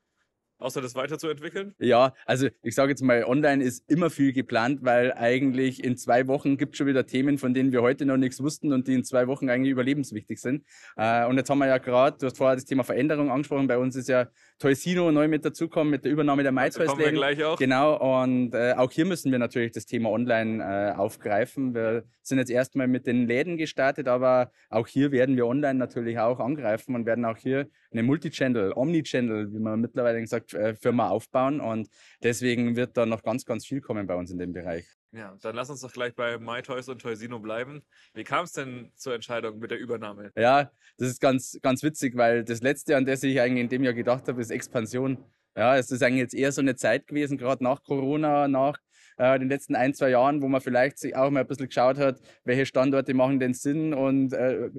Außer 0.60 0.82
das 0.82 0.96
weiterzuentwickeln? 0.96 1.74
Ja, 1.80 2.14
also 2.26 2.48
ich 2.62 2.76
sage 2.76 2.92
jetzt 2.92 3.02
mal, 3.02 3.24
online 3.26 3.64
ist 3.64 3.90
immer 3.90 4.10
viel 4.10 4.34
geplant, 4.34 4.80
weil 4.84 5.14
eigentlich 5.14 5.84
in 5.84 5.98
zwei 5.98 6.28
Wochen 6.28 6.58
gibt 6.58 6.74
es 6.74 6.78
schon 6.78 6.88
wieder 6.88 7.06
Themen, 7.06 7.38
von 7.38 7.54
denen 7.54 7.72
wir 7.72 7.82
heute 7.82 8.06
noch 8.06 8.18
nichts 8.18 8.42
wussten 8.42 8.74
und 8.74 8.88
die 8.88 8.94
in 8.94 9.04
zwei 9.04 9.28
Wochen 9.28 9.50
eigentlich 9.50 9.72
überlebenswichtig 9.72 10.40
sind. 10.40 10.64
Äh, 10.96 11.26
und 11.26 11.38
jetzt 11.38 11.50
haben 11.50 11.60
wir 11.60 11.68
ja 11.68 11.78
gerade, 11.78 12.18
du 12.18 12.26
hast 12.26 12.38
vorher 12.38 12.56
das 12.56 12.66
Thema 12.66 12.84
Veränderung 12.84 13.30
angesprochen, 13.32 13.68
bei 13.68 13.78
uns 13.78 13.96
ist 13.96 14.10
ja 14.10 14.28
Toysino 14.60 15.12
neu 15.12 15.28
mit 15.28 15.44
dazukommen, 15.44 15.92
mit 15.92 16.06
der 16.06 16.12
Übernahme 16.12 16.44
der 16.44 16.52
MyToys-Läden. 16.52 17.16
gleich 17.16 17.44
auch. 17.44 17.58
Genau, 17.58 18.24
und 18.24 18.54
äh, 18.54 18.74
auch 18.78 18.92
hier 18.92 19.06
müssen 19.06 19.32
wir 19.32 19.40
natürlich 19.40 19.72
das 19.72 19.86
Thema 19.86 20.10
online 20.10 20.64
äh, 20.64 20.96
aufgreifen. 20.96 21.74
Wir 21.74 22.04
sind 22.22 22.38
jetzt 22.38 22.52
erstmal 22.52 22.88
mit 22.88 23.06
den 23.08 23.28
Läden 23.28 23.58
gestartet, 23.58 24.08
aber 24.08 24.52
auch 24.70 24.88
hier 24.88 25.12
werden 25.12 25.36
wir 25.36 25.46
online 25.46 25.78
natürlich 25.78 26.20
auch 26.20 26.40
angreifen 26.40 26.96
und 26.96 27.06
werden 27.06 27.25
auch 27.25 27.38
hier 27.38 27.68
eine 27.92 28.04
Multichannel, 28.04 28.74
Omnichannel, 28.75 29.54
wie 29.54 29.60
man 29.60 29.82
mittlerweile 29.82 30.20
gesagt, 30.22 30.43
äh, 30.54 30.76
Firma 30.76 31.10
aufbauen. 31.10 31.62
Und 31.62 31.90
deswegen 32.22 32.76
wird 32.76 32.98
da 32.98 33.06
noch 33.06 33.24
ganz, 33.24 33.46
ganz 33.46 33.66
viel 33.66 33.82
kommen 33.82 34.08
bei 34.08 34.16
uns 34.16 34.32
in 34.32 34.38
dem 34.38 34.52
Bereich. 34.52 34.86
Ja, 35.12 35.38
dann 35.42 35.56
lass 35.56 35.70
uns 35.70 35.82
doch 35.82 35.94
gleich 35.94 36.16
bei 36.16 36.40
MyToys 36.40 36.90
und 36.90 37.00
Toysino 37.00 37.40
bleiben. 37.40 37.84
Wie 38.16 38.24
kam 38.24 38.46
es 38.46 38.54
denn 38.54 38.92
zur 38.96 39.14
Entscheidung 39.14 39.60
mit 39.60 39.70
der 39.70 39.78
Übernahme? 39.78 40.32
Ja, 40.36 40.72
das 40.98 41.10
ist 41.10 41.22
ganz, 41.22 41.60
ganz 41.62 41.84
witzig, 41.84 42.18
weil 42.18 42.44
das 42.44 42.62
letzte, 42.62 42.98
an 42.98 43.06
das 43.06 43.22
ich 43.22 43.40
eigentlich 43.40 43.62
in 43.62 43.70
dem 43.70 43.84
Jahr 43.84 43.94
gedacht 43.94 44.28
habe, 44.28 44.42
ist 44.42 44.50
Expansion. 44.50 45.24
Ja, 45.56 45.78
es 45.78 45.92
ist 45.92 46.02
eigentlich 46.02 46.22
jetzt 46.22 46.34
eher 46.34 46.52
so 46.52 46.62
eine 46.62 46.76
Zeit 46.76 47.06
gewesen, 47.06 47.38
gerade 47.38 47.64
nach 47.64 47.84
Corona, 47.84 48.48
nach 48.48 48.80
äh, 49.17 49.39
den 49.39 49.50
letzten 49.50 49.75
ein, 49.75 49.93
zwei 49.93 50.10
Jahren, 50.10 50.41
wo 50.41 50.48
man 50.48 50.62
vielleicht 50.62 51.00
sich 51.00 51.15
auch 51.15 51.29
mal 51.29 51.41
ein 51.41 51.48
bisschen 51.48 51.67
geschaut 51.67 51.98
hat, 51.98 52.20
welche 52.43 52.65
Standorte 52.65 53.13
machen 53.13 53.39
denn 53.39 53.53
Sinn 53.53 53.93
und 53.93 54.34
äh, 54.34 54.70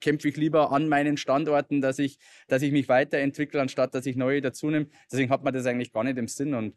kämpfe 0.00 0.28
ich 0.28 0.36
lieber 0.36 0.72
an 0.72 0.88
meinen 0.88 1.16
Standorten, 1.16 1.80
dass 1.80 1.98
ich, 1.98 2.18
dass 2.48 2.62
ich 2.62 2.72
mich 2.72 2.88
weiterentwickle, 2.88 3.60
anstatt 3.60 3.94
dass 3.94 4.06
ich 4.06 4.16
neue 4.16 4.40
dazu 4.40 4.70
nehme. 4.70 4.86
Deswegen 5.10 5.30
hat 5.30 5.44
man 5.44 5.54
das 5.54 5.66
eigentlich 5.66 5.92
gar 5.92 6.04
nicht 6.04 6.18
im 6.18 6.28
Sinn. 6.28 6.54
Und 6.54 6.76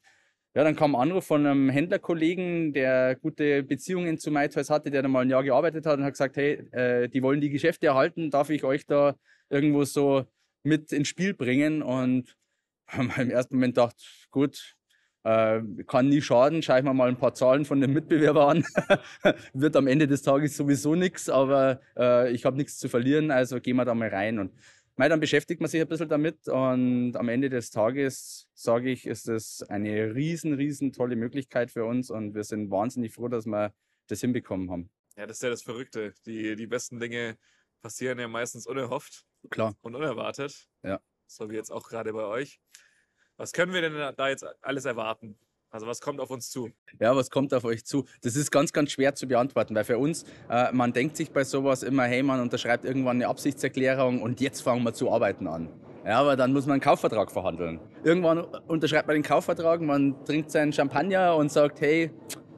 ja, 0.55 0.63
dann 0.63 0.75
kam 0.75 0.95
ein 0.95 1.01
Anruf 1.01 1.25
von 1.27 1.45
einem 1.45 1.69
Händlerkollegen, 1.69 2.73
der 2.73 3.15
gute 3.15 3.61
Beziehungen 3.63 4.17
zu 4.17 4.31
MyToys 4.31 4.69
hatte, 4.69 4.89
der 4.89 5.03
da 5.03 5.07
mal 5.07 5.21
ein 5.21 5.29
Jahr 5.29 5.43
gearbeitet 5.43 5.85
hat 5.85 5.99
und 5.99 6.05
hat 6.05 6.13
gesagt, 6.13 6.37
hey, 6.37 6.53
äh, 6.71 7.07
die 7.07 7.21
wollen 7.21 7.39
die 7.39 7.51
Geschäfte 7.51 7.87
erhalten, 7.87 8.31
darf 8.31 8.49
ich 8.49 8.63
euch 8.63 8.85
da 8.85 9.15
irgendwo 9.49 9.83
so 9.83 10.25
mit 10.63 10.91
ins 10.91 11.07
Spiel 11.07 11.35
bringen? 11.35 11.83
Und 11.83 12.35
haben 12.87 13.09
wir 13.15 13.23
im 13.23 13.29
ersten 13.29 13.55
Moment 13.55 13.75
gedacht, 13.75 13.95
gut, 14.31 14.75
äh, 15.23 15.61
kann 15.87 16.09
nie 16.09 16.21
schaden, 16.21 16.61
schaue 16.61 16.79
ich 16.79 16.85
mir 16.85 16.93
mal 16.93 17.09
ein 17.09 17.17
paar 17.17 17.33
Zahlen 17.33 17.65
von 17.65 17.81
den 17.81 17.93
Mitbewerbern 17.93 18.63
an. 18.63 19.33
Wird 19.53 19.75
am 19.75 19.87
Ende 19.87 20.07
des 20.07 20.21
Tages 20.21 20.55
sowieso 20.55 20.95
nichts, 20.95 21.29
aber 21.29 21.81
äh, 21.97 22.31
ich 22.31 22.45
habe 22.45 22.57
nichts 22.57 22.77
zu 22.77 22.89
verlieren, 22.89 23.31
also 23.31 23.59
gehen 23.59 23.75
wir 23.75 23.85
da 23.85 23.93
mal 23.93 24.09
rein. 24.09 24.39
Und 24.39 24.53
mei, 24.95 25.09
dann 25.09 25.19
beschäftigt 25.19 25.61
man 25.61 25.69
sich 25.69 25.81
ein 25.81 25.87
bisschen 25.87 26.09
damit 26.09 26.47
und 26.47 27.15
am 27.15 27.29
Ende 27.29 27.49
des 27.49 27.71
Tages, 27.71 28.49
sage 28.53 28.89
ich, 28.91 29.07
ist 29.07 29.27
es 29.27 29.61
eine 29.63 30.15
riesen, 30.15 30.53
riesen 30.53 30.93
tolle 30.93 31.15
Möglichkeit 31.15 31.71
für 31.71 31.85
uns 31.85 32.09
und 32.09 32.33
wir 32.33 32.43
sind 32.43 32.71
wahnsinnig 32.71 33.13
froh, 33.13 33.27
dass 33.27 33.45
wir 33.45 33.73
das 34.07 34.21
hinbekommen 34.21 34.71
haben. 34.71 34.89
Ja, 35.17 35.27
das 35.27 35.37
ist 35.37 35.43
ja 35.43 35.49
das 35.49 35.63
Verrückte. 35.63 36.13
Die, 36.25 36.55
die 36.55 36.67
besten 36.67 36.99
Dinge 36.99 37.37
passieren 37.81 38.19
ja 38.19 38.27
meistens 38.27 38.65
unerhofft 38.65 39.25
Klar. 39.49 39.75
und 39.81 39.95
unerwartet. 39.95 40.67
Ja. 40.83 40.99
So 41.27 41.49
wie 41.49 41.55
jetzt 41.55 41.71
auch 41.71 41.87
gerade 41.87 42.13
bei 42.13 42.23
euch. 42.23 42.59
Was 43.39 43.53
können 43.53 43.73
wir 43.73 43.79
denn 43.81 43.93
da 44.17 44.27
jetzt 44.27 44.45
alles 44.61 44.83
erwarten? 44.83 45.37
Also 45.71 45.87
was 45.87 46.01
kommt 46.01 46.19
auf 46.19 46.29
uns 46.29 46.49
zu? 46.49 46.71
Ja, 46.99 47.15
was 47.15 47.29
kommt 47.29 47.53
auf 47.53 47.63
euch 47.63 47.85
zu? 47.85 48.03
Das 48.21 48.35
ist 48.35 48.51
ganz, 48.51 48.73
ganz 48.73 48.91
schwer 48.91 49.15
zu 49.15 49.29
beantworten, 49.29 49.73
weil 49.75 49.85
für 49.85 49.97
uns, 49.97 50.25
äh, 50.49 50.73
man 50.73 50.91
denkt 50.91 51.15
sich 51.15 51.31
bei 51.31 51.45
sowas 51.45 51.83
immer, 51.83 52.03
hey, 52.03 52.21
man 52.21 52.41
unterschreibt 52.41 52.83
irgendwann 52.83 53.15
eine 53.15 53.29
Absichtserklärung 53.29 54.21
und 54.21 54.41
jetzt 54.41 54.59
fangen 54.59 54.83
wir 54.83 54.93
zu 54.93 55.09
arbeiten 55.09 55.47
an. 55.47 55.69
Ja, 56.05 56.19
aber 56.19 56.35
dann 56.35 56.51
muss 56.51 56.65
man 56.65 56.73
einen 56.73 56.81
Kaufvertrag 56.81 57.31
verhandeln. 57.31 57.79
Irgendwann 58.03 58.39
unterschreibt 58.67 59.07
man 59.07 59.13
den 59.13 59.23
Kaufvertrag, 59.23 59.79
man 59.79 60.21
trinkt 60.25 60.51
seinen 60.51 60.73
Champagner 60.73 61.37
und 61.37 61.49
sagt, 61.49 61.79
hey, 61.79 62.11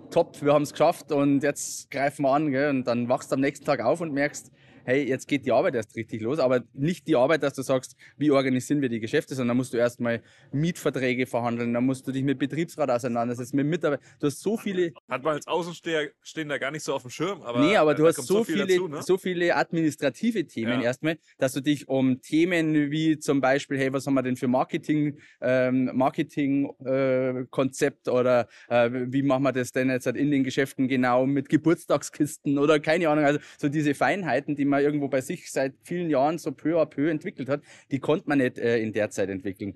top, 0.10 0.42
wir 0.42 0.52
haben 0.52 0.64
es 0.64 0.72
geschafft 0.72 1.12
und 1.12 1.44
jetzt 1.44 1.92
greifen 1.92 2.24
wir 2.24 2.32
an. 2.32 2.50
Gell? 2.50 2.72
Und 2.72 2.88
dann 2.88 3.08
wachst 3.08 3.30
du 3.30 3.36
am 3.36 3.42
nächsten 3.42 3.66
Tag 3.66 3.82
auf 3.82 4.02
und 4.02 4.14
merkst, 4.14 4.52
hey, 4.86 5.08
jetzt 5.08 5.28
geht 5.28 5.46
die 5.46 5.52
Arbeit 5.52 5.76
erst 5.76 5.96
richtig 5.96 6.22
los, 6.22 6.40
aber 6.40 6.64
nicht 6.74 7.08
die 7.08 7.16
Arbeit, 7.16 7.44
dass 7.44 7.54
du 7.54 7.62
sagst, 7.62 7.96
wie 8.18 8.32
organisieren 8.32 8.82
wir 8.82 8.90
die 8.90 9.00
Geschäfte, 9.00 9.36
sondern 9.36 9.58
musst 9.58 9.74
du 9.74 9.78
erstmal 9.78 10.22
Mietverträge 10.52 11.26
verhandeln, 11.26 11.74
dann 11.74 11.86
musst 11.86 12.08
du 12.08 12.12
dich 12.12 12.24
mit 12.24 12.40
Betriebsrat 12.40 12.90
auseinandersetzen, 12.90 13.58
mit 13.58 13.68
Mitarbeitern. 13.68 14.06
Du 14.20 14.28
hast 14.28 14.42
so 14.42 14.58
viele. 14.58 14.94
Hat 15.10 15.24
man 15.24 15.36
als 15.36 15.48
Außenstehender 15.48 16.60
gar 16.60 16.72
nicht 16.72 16.84
so 16.84 16.94
auf 16.94 17.04
dem 17.04 17.12
Schirm, 17.12 17.42
aber. 17.42 17.60
Nee, 17.60 17.78
aber 17.78 17.96
du 17.96 18.08
hast 18.08 18.18
so, 18.18 18.40
so, 18.40 18.44
viele, 18.44 18.68
dazu, 18.68 18.88
ne? 18.88 19.02
so 19.02 19.18
viele 19.18 19.56
administrative 19.56 20.46
Themen 20.48 20.82
ja. 20.82 20.88
erstmal, 20.88 21.18
dass 21.38 21.54
du 21.54 21.62
dich 21.62 21.88
um 21.88 22.22
Themen 22.22 22.92
wie 22.92 23.20
zum 23.20 23.42
Beispiel, 23.42 23.78
hey, 23.78 23.94
was 23.94 24.08
haben 24.08 24.16
wir 24.16 24.24
denn 24.24 24.36
für 24.36 24.48
Marketing, 24.48 25.20
ähm, 25.42 25.92
Marketing-Konzept 25.94 28.08
äh, 28.08 28.12
oder 28.12 28.48
äh, 28.70 28.90
wie 28.92 29.24
machen 29.24 29.44
wir 29.44 29.52
das 29.52 29.72
denn 29.72 29.90
jetzt 29.90 30.08
in 30.08 30.32
den 30.32 30.44
Geschäften 30.44 30.88
genau 30.88 31.26
mit 31.26 31.50
Geburtstagskisten 31.50 32.58
oder 32.58 32.80
keine 32.80 33.10
Ahnung, 33.10 33.26
also 33.26 33.40
so 33.58 33.70
diese 33.70 33.94
Feinheiten, 33.94 34.56
die 34.56 34.66
man 34.66 34.71
irgendwo 34.80 35.08
bei 35.08 35.22
sich 35.22 35.52
seit 35.52 35.74
vielen 35.84 36.10
Jahren 36.10 36.38
so 36.38 36.52
peu 36.52 36.80
à 36.80 36.86
peu 36.86 37.10
entwickelt 37.10 37.50
hat, 37.50 37.62
die 37.92 38.00
konnte 38.00 38.30
man 38.30 38.38
nicht 38.38 38.58
äh, 38.58 38.78
in 38.78 38.94
der 38.94 39.10
Zeit 39.10 39.30
entwickeln. 39.30 39.76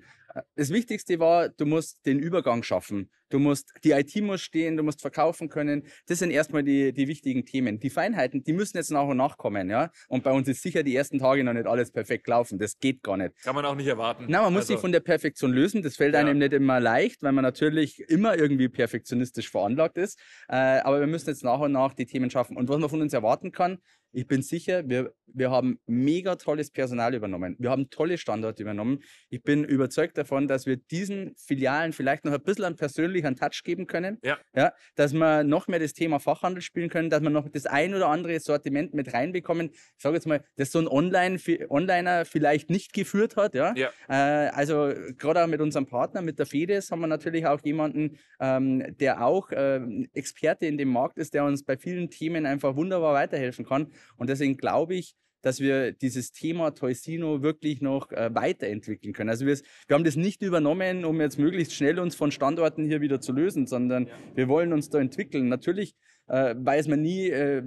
Das 0.54 0.70
Wichtigste 0.70 1.18
war, 1.18 1.48
du 1.48 1.66
musst 1.66 2.04
den 2.06 2.18
Übergang 2.18 2.62
schaffen. 2.62 3.10
Du 3.28 3.40
musst, 3.40 3.72
die 3.82 3.90
IT 3.90 4.14
muss 4.22 4.40
stehen, 4.40 4.76
du 4.76 4.84
musst 4.84 5.00
verkaufen 5.00 5.48
können. 5.48 5.82
Das 6.06 6.20
sind 6.20 6.30
erstmal 6.30 6.62
die, 6.62 6.92
die 6.92 7.08
wichtigen 7.08 7.44
Themen. 7.44 7.80
Die 7.80 7.90
Feinheiten, 7.90 8.44
die 8.44 8.52
müssen 8.52 8.76
jetzt 8.76 8.90
nach 8.90 9.06
und 9.06 9.16
nach 9.16 9.36
kommen, 9.36 9.68
ja. 9.68 9.90
Und 10.08 10.22
bei 10.22 10.30
uns 10.30 10.46
ist 10.46 10.62
sicher 10.62 10.84
die 10.84 10.94
ersten 10.94 11.18
Tage 11.18 11.42
noch 11.42 11.52
nicht 11.52 11.66
alles 11.66 11.90
perfekt 11.90 12.28
laufen. 12.28 12.58
Das 12.58 12.78
geht 12.78 13.02
gar 13.02 13.16
nicht. 13.16 13.34
Kann 13.42 13.56
man 13.56 13.64
auch 13.64 13.74
nicht 13.74 13.88
erwarten. 13.88 14.26
Na, 14.28 14.42
man 14.42 14.52
muss 14.52 14.62
also, 14.62 14.74
sich 14.74 14.80
von 14.80 14.92
der 14.92 15.00
Perfektion 15.00 15.52
lösen. 15.52 15.82
Das 15.82 15.96
fällt 15.96 16.14
ja. 16.14 16.20
einem 16.20 16.38
nicht 16.38 16.52
immer 16.52 16.78
leicht, 16.78 17.22
weil 17.22 17.32
man 17.32 17.42
natürlich 17.42 17.98
immer 18.08 18.38
irgendwie 18.38 18.68
perfektionistisch 18.68 19.50
veranlagt 19.50 19.98
ist. 19.98 20.20
Äh, 20.48 20.54
aber 20.54 21.00
wir 21.00 21.08
müssen 21.08 21.28
jetzt 21.28 21.42
nach 21.42 21.58
und 21.58 21.72
nach 21.72 21.94
die 21.94 22.06
Themen 22.06 22.30
schaffen. 22.30 22.56
Und 22.56 22.68
was 22.68 22.78
man 22.78 22.88
von 22.88 23.02
uns 23.02 23.12
erwarten 23.12 23.50
kann, 23.50 23.78
ich 24.16 24.26
bin 24.26 24.40
sicher, 24.40 24.88
wir, 24.88 25.12
wir 25.26 25.50
haben 25.50 25.78
mega 25.86 26.36
tolles 26.36 26.70
Personal 26.70 27.14
übernommen. 27.14 27.54
Wir 27.58 27.68
haben 27.68 27.90
tolle 27.90 28.16
Standorte 28.16 28.62
übernommen. 28.62 29.00
Ich 29.28 29.42
bin 29.42 29.62
überzeugt 29.62 30.16
davon, 30.16 30.25
dass 30.48 30.66
wir 30.66 30.76
diesen 30.76 31.34
Filialen 31.36 31.92
vielleicht 31.92 32.24
noch 32.24 32.32
ein 32.32 32.42
bisschen 32.42 32.64
einen 32.64 32.76
persönlichen 32.76 33.36
Touch 33.36 33.62
geben 33.64 33.86
können. 33.86 34.18
Ja. 34.22 34.38
ja. 34.54 34.72
Dass 34.94 35.12
wir 35.12 35.44
noch 35.44 35.68
mehr 35.68 35.78
das 35.78 35.92
Thema 35.92 36.18
Fachhandel 36.18 36.62
spielen 36.62 36.88
können, 36.88 37.10
dass 37.10 37.22
wir 37.22 37.30
noch 37.30 37.48
das 37.48 37.66
ein 37.66 37.94
oder 37.94 38.08
andere 38.08 38.38
Sortiment 38.40 38.94
mit 38.94 39.12
reinbekommen. 39.12 39.70
Ich 39.72 40.02
sage 40.02 40.16
jetzt 40.16 40.26
mal, 40.26 40.44
das 40.56 40.72
so 40.72 40.78
ein 40.78 40.88
Online, 40.88 41.38
Onliner 41.68 42.24
vielleicht 42.24 42.70
nicht 42.70 42.92
geführt 42.92 43.36
hat. 43.36 43.54
Ja. 43.54 43.74
ja. 43.74 43.90
Äh, 44.08 44.50
also 44.50 44.92
gerade 45.18 45.42
auch 45.42 45.48
mit 45.48 45.60
unserem 45.60 45.86
Partner, 45.86 46.22
mit 46.22 46.38
der 46.38 46.46
FEDES, 46.46 46.90
haben 46.90 47.00
wir 47.00 47.06
natürlich 47.06 47.46
auch 47.46 47.60
jemanden, 47.62 48.18
ähm, 48.40 48.96
der 48.98 49.24
auch 49.24 49.50
äh, 49.50 49.80
Experte 50.12 50.66
in 50.66 50.78
dem 50.78 50.88
Markt 50.88 51.18
ist, 51.18 51.34
der 51.34 51.44
uns 51.44 51.64
bei 51.64 51.76
vielen 51.76 52.10
Themen 52.10 52.46
einfach 52.46 52.76
wunderbar 52.76 53.14
weiterhelfen 53.14 53.64
kann. 53.64 53.92
Und 54.16 54.28
deswegen 54.28 54.56
glaube 54.56 54.94
ich, 54.94 55.14
dass 55.46 55.60
wir 55.60 55.92
dieses 55.92 56.32
Thema 56.32 56.72
Toysino 56.72 57.40
wirklich 57.40 57.80
noch 57.80 58.10
äh, 58.10 58.34
weiterentwickeln 58.34 59.12
können. 59.12 59.30
Also 59.30 59.46
wir, 59.46 59.56
wir, 59.86 59.94
haben 59.94 60.02
das 60.02 60.16
nicht 60.16 60.42
übernommen, 60.42 61.04
um 61.04 61.20
jetzt 61.20 61.38
möglichst 61.38 61.72
schnell 61.72 62.00
uns 62.00 62.16
von 62.16 62.32
Standorten 62.32 62.84
hier 62.84 63.00
wieder 63.00 63.20
zu 63.20 63.32
lösen, 63.32 63.68
sondern 63.68 64.08
ja. 64.08 64.12
wir 64.34 64.48
wollen 64.48 64.72
uns 64.72 64.90
da 64.90 64.98
entwickeln. 64.98 65.48
Natürlich 65.48 65.94
äh, 66.26 66.56
weiß 66.58 66.88
man 66.88 67.00
nie, 67.00 67.28
äh, 67.28 67.62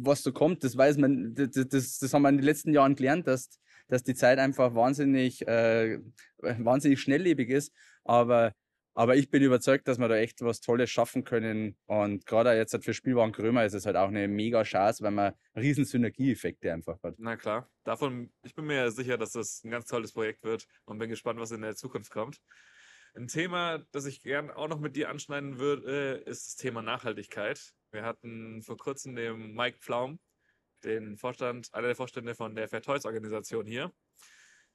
was 0.00 0.22
so 0.22 0.30
kommt. 0.30 0.62
Das 0.62 0.76
weiß 0.76 0.96
man, 0.98 1.34
das, 1.34 1.50
das, 1.50 1.98
das, 1.98 2.14
haben 2.14 2.22
wir 2.22 2.28
in 2.28 2.36
den 2.36 2.44
letzten 2.44 2.72
Jahren 2.72 2.94
gelernt, 2.94 3.26
dass, 3.26 3.48
dass 3.88 4.04
die 4.04 4.14
Zeit 4.14 4.38
einfach 4.38 4.76
wahnsinnig, 4.76 5.44
äh, 5.48 5.98
wahnsinnig 6.38 7.00
schnelllebig 7.00 7.50
ist. 7.50 7.72
Aber 8.04 8.52
aber 8.94 9.16
ich 9.16 9.28
bin 9.28 9.42
überzeugt, 9.42 9.88
dass 9.88 9.98
wir 9.98 10.08
da 10.08 10.16
echt 10.16 10.40
was 10.42 10.60
Tolles 10.60 10.88
schaffen 10.88 11.24
können. 11.24 11.76
Und 11.86 12.26
gerade 12.26 12.56
jetzt 12.56 12.72
halt 12.72 12.84
für 12.84 12.94
Spielwaren 12.94 13.32
Krömer 13.32 13.64
ist 13.64 13.74
es 13.74 13.86
halt 13.86 13.96
auch 13.96 14.08
eine 14.08 14.28
mega 14.28 14.62
Chance, 14.62 15.02
weil 15.02 15.10
man 15.10 15.34
riesen 15.56 15.84
Synergieeffekte 15.84 16.72
einfach 16.72 17.02
hat. 17.02 17.16
Na 17.18 17.36
klar, 17.36 17.68
davon, 17.82 18.32
ich 18.44 18.54
bin 18.54 18.66
mir 18.66 18.90
sicher, 18.92 19.18
dass 19.18 19.32
das 19.32 19.62
ein 19.64 19.70
ganz 19.70 19.86
tolles 19.86 20.12
Projekt 20.12 20.44
wird 20.44 20.66
und 20.84 20.98
bin 20.98 21.10
gespannt, 21.10 21.40
was 21.40 21.50
in 21.50 21.62
der 21.62 21.74
Zukunft 21.74 22.10
kommt. 22.10 22.40
Ein 23.16 23.28
Thema, 23.28 23.78
das 23.92 24.06
ich 24.06 24.22
gerne 24.22 24.56
auch 24.56 24.68
noch 24.68 24.80
mit 24.80 24.96
dir 24.96 25.08
anschneiden 25.08 25.58
würde, 25.58 26.22
ist 26.26 26.46
das 26.46 26.56
Thema 26.56 26.82
Nachhaltigkeit. 26.82 27.74
Wir 27.90 28.02
hatten 28.02 28.62
vor 28.62 28.76
kurzem 28.76 29.14
den 29.14 29.54
Mike 29.54 29.78
Pflaum, 29.78 30.18
den 30.84 31.16
Vorstand, 31.16 31.72
einer 31.74 31.88
der 31.88 31.96
Vorstände 31.96 32.34
von 32.34 32.54
der 32.54 32.68
Fair 32.68 32.82
Toys 32.82 33.04
Organisation 33.06 33.66
hier. 33.66 33.92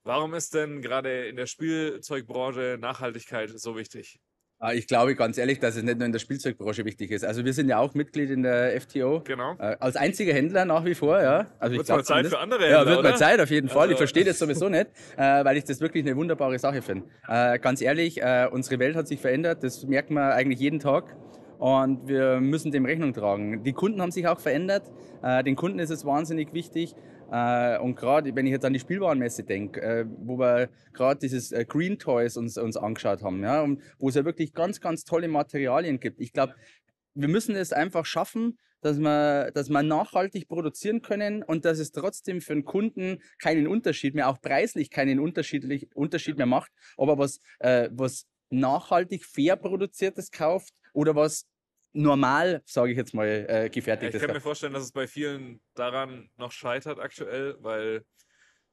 Warum 0.03 0.33
ist 0.33 0.53
denn 0.53 0.81
gerade 0.81 1.27
in 1.27 1.35
der 1.35 1.45
Spielzeugbranche 1.45 2.77
Nachhaltigkeit 2.79 3.49
so 3.49 3.75
wichtig? 3.75 4.19
Ah, 4.61 4.73
ich 4.73 4.87
glaube 4.87 5.15
ganz 5.15 5.37
ehrlich, 5.37 5.59
dass 5.59 5.77
es 5.77 5.83
nicht 5.83 5.97
nur 5.99 6.05
in 6.05 6.11
der 6.11 6.19
Spielzeugbranche 6.19 6.83
wichtig 6.83 7.11
ist. 7.11 7.23
Also 7.23 7.45
wir 7.45 7.53
sind 7.53 7.69
ja 7.69 7.79
auch 7.79 7.93
Mitglied 7.93 8.29
in 8.29 8.43
der 8.43 8.79
FTO. 8.81 9.21
Genau. 9.23 9.53
Äh, 9.57 9.77
als 9.79 9.95
einziger 9.95 10.33
Händler 10.33 10.65
nach 10.65 10.83
wie 10.83 10.95
vor, 10.95 11.21
ja. 11.21 11.47
Also 11.59 11.77
wird 11.77 11.87
mal 11.87 12.03
Zeit 12.03 12.27
für 12.27 12.39
andere 12.39 12.63
Händler, 12.63 12.79
Ja, 12.79 12.85
wird 12.85 13.03
mal 13.03 13.15
Zeit, 13.15 13.39
auf 13.39 13.49
jeden 13.49 13.69
Fall. 13.69 13.83
Also. 13.83 13.91
Ich 13.93 13.97
verstehe 13.97 14.25
das 14.25 14.37
sowieso 14.37 14.67
nicht, 14.67 14.87
äh, 15.15 15.45
weil 15.45 15.55
ich 15.55 15.63
das 15.63 15.79
wirklich 15.79 16.05
eine 16.05 16.17
wunderbare 16.17 16.59
Sache 16.59 16.81
finde. 16.81 17.07
Äh, 17.27 17.57
ganz 17.59 17.81
ehrlich, 17.81 18.21
unsere 18.51 18.79
Welt 18.79 18.97
hat 18.97 19.07
sich 19.07 19.21
verändert. 19.21 19.63
Das 19.63 19.85
merkt 19.85 20.11
man 20.11 20.31
eigentlich 20.31 20.59
jeden 20.59 20.79
Tag. 20.79 21.15
Und 21.57 22.07
wir 22.07 22.39
müssen 22.39 22.71
dem 22.71 22.85
Rechnung 22.85 23.13
tragen. 23.13 23.63
Die 23.63 23.73
Kunden 23.73 24.01
haben 24.01 24.11
sich 24.11 24.27
auch 24.27 24.39
verändert. 24.39 24.83
Den 25.45 25.57
Kunden 25.57 25.79
ist 25.79 25.89
es 25.89 26.05
wahnsinnig 26.05 26.53
wichtig, 26.53 26.95
und 27.79 27.95
gerade, 27.95 28.35
wenn 28.35 28.45
ich 28.45 28.51
jetzt 28.51 28.65
an 28.65 28.73
die 28.73 28.79
Spielwarenmesse 28.79 29.43
denke, 29.43 29.81
äh, 29.81 30.05
wo 30.07 30.39
wir 30.39 30.69
gerade 30.93 31.19
dieses 31.19 31.51
äh, 31.51 31.65
Green 31.65 31.99
Toys 31.99 32.37
uns, 32.37 32.57
uns 32.57 32.75
angeschaut 32.75 33.21
haben, 33.21 33.43
ja, 33.43 33.67
wo 33.99 34.09
es 34.09 34.15
ja 34.15 34.25
wirklich 34.25 34.53
ganz, 34.53 34.81
ganz 34.81 35.03
tolle 35.03 35.27
Materialien 35.27 35.99
gibt. 35.99 36.19
Ich 36.19 36.33
glaube, 36.33 36.55
wir 37.13 37.27
müssen 37.27 37.55
es 37.55 37.73
einfach 37.73 38.05
schaffen, 38.05 38.57
dass 38.81 38.99
wir, 38.99 39.51
dass 39.53 39.69
wir 39.69 39.83
nachhaltig 39.83 40.47
produzieren 40.47 41.01
können 41.01 41.43
und 41.43 41.65
dass 41.65 41.79
es 41.79 41.91
trotzdem 41.91 42.41
für 42.41 42.53
den 42.53 42.65
Kunden 42.65 43.21
keinen 43.37 43.67
Unterschied 43.67 44.15
mehr, 44.15 44.29
auch 44.29 44.41
preislich 44.41 44.89
keinen 44.89 45.19
Unterschied, 45.19 45.89
Unterschied 45.93 46.37
mehr 46.37 46.45
macht, 46.45 46.71
ob 46.97 47.09
er 47.09 47.17
was, 47.17 47.39
äh, 47.59 47.89
was 47.91 48.25
nachhaltig 48.49 49.25
fair 49.25 49.55
produziertes 49.55 50.31
kauft 50.31 50.73
oder 50.93 51.15
was 51.15 51.45
normal, 51.93 52.61
sage 52.65 52.91
ich 52.91 52.97
jetzt 52.97 53.13
mal, 53.13 53.27
äh, 53.27 53.69
gefertigt 53.69 54.13
ja, 54.13 54.19
ich 54.19 54.25
kann 54.25 54.35
mir 54.35 54.41
vorstellen, 54.41 54.73
dass 54.73 54.83
es 54.83 54.91
bei 54.91 55.07
vielen 55.07 55.61
daran 55.73 56.29
noch 56.37 56.51
scheitert 56.51 56.99
aktuell, 56.99 57.55
weil 57.59 58.05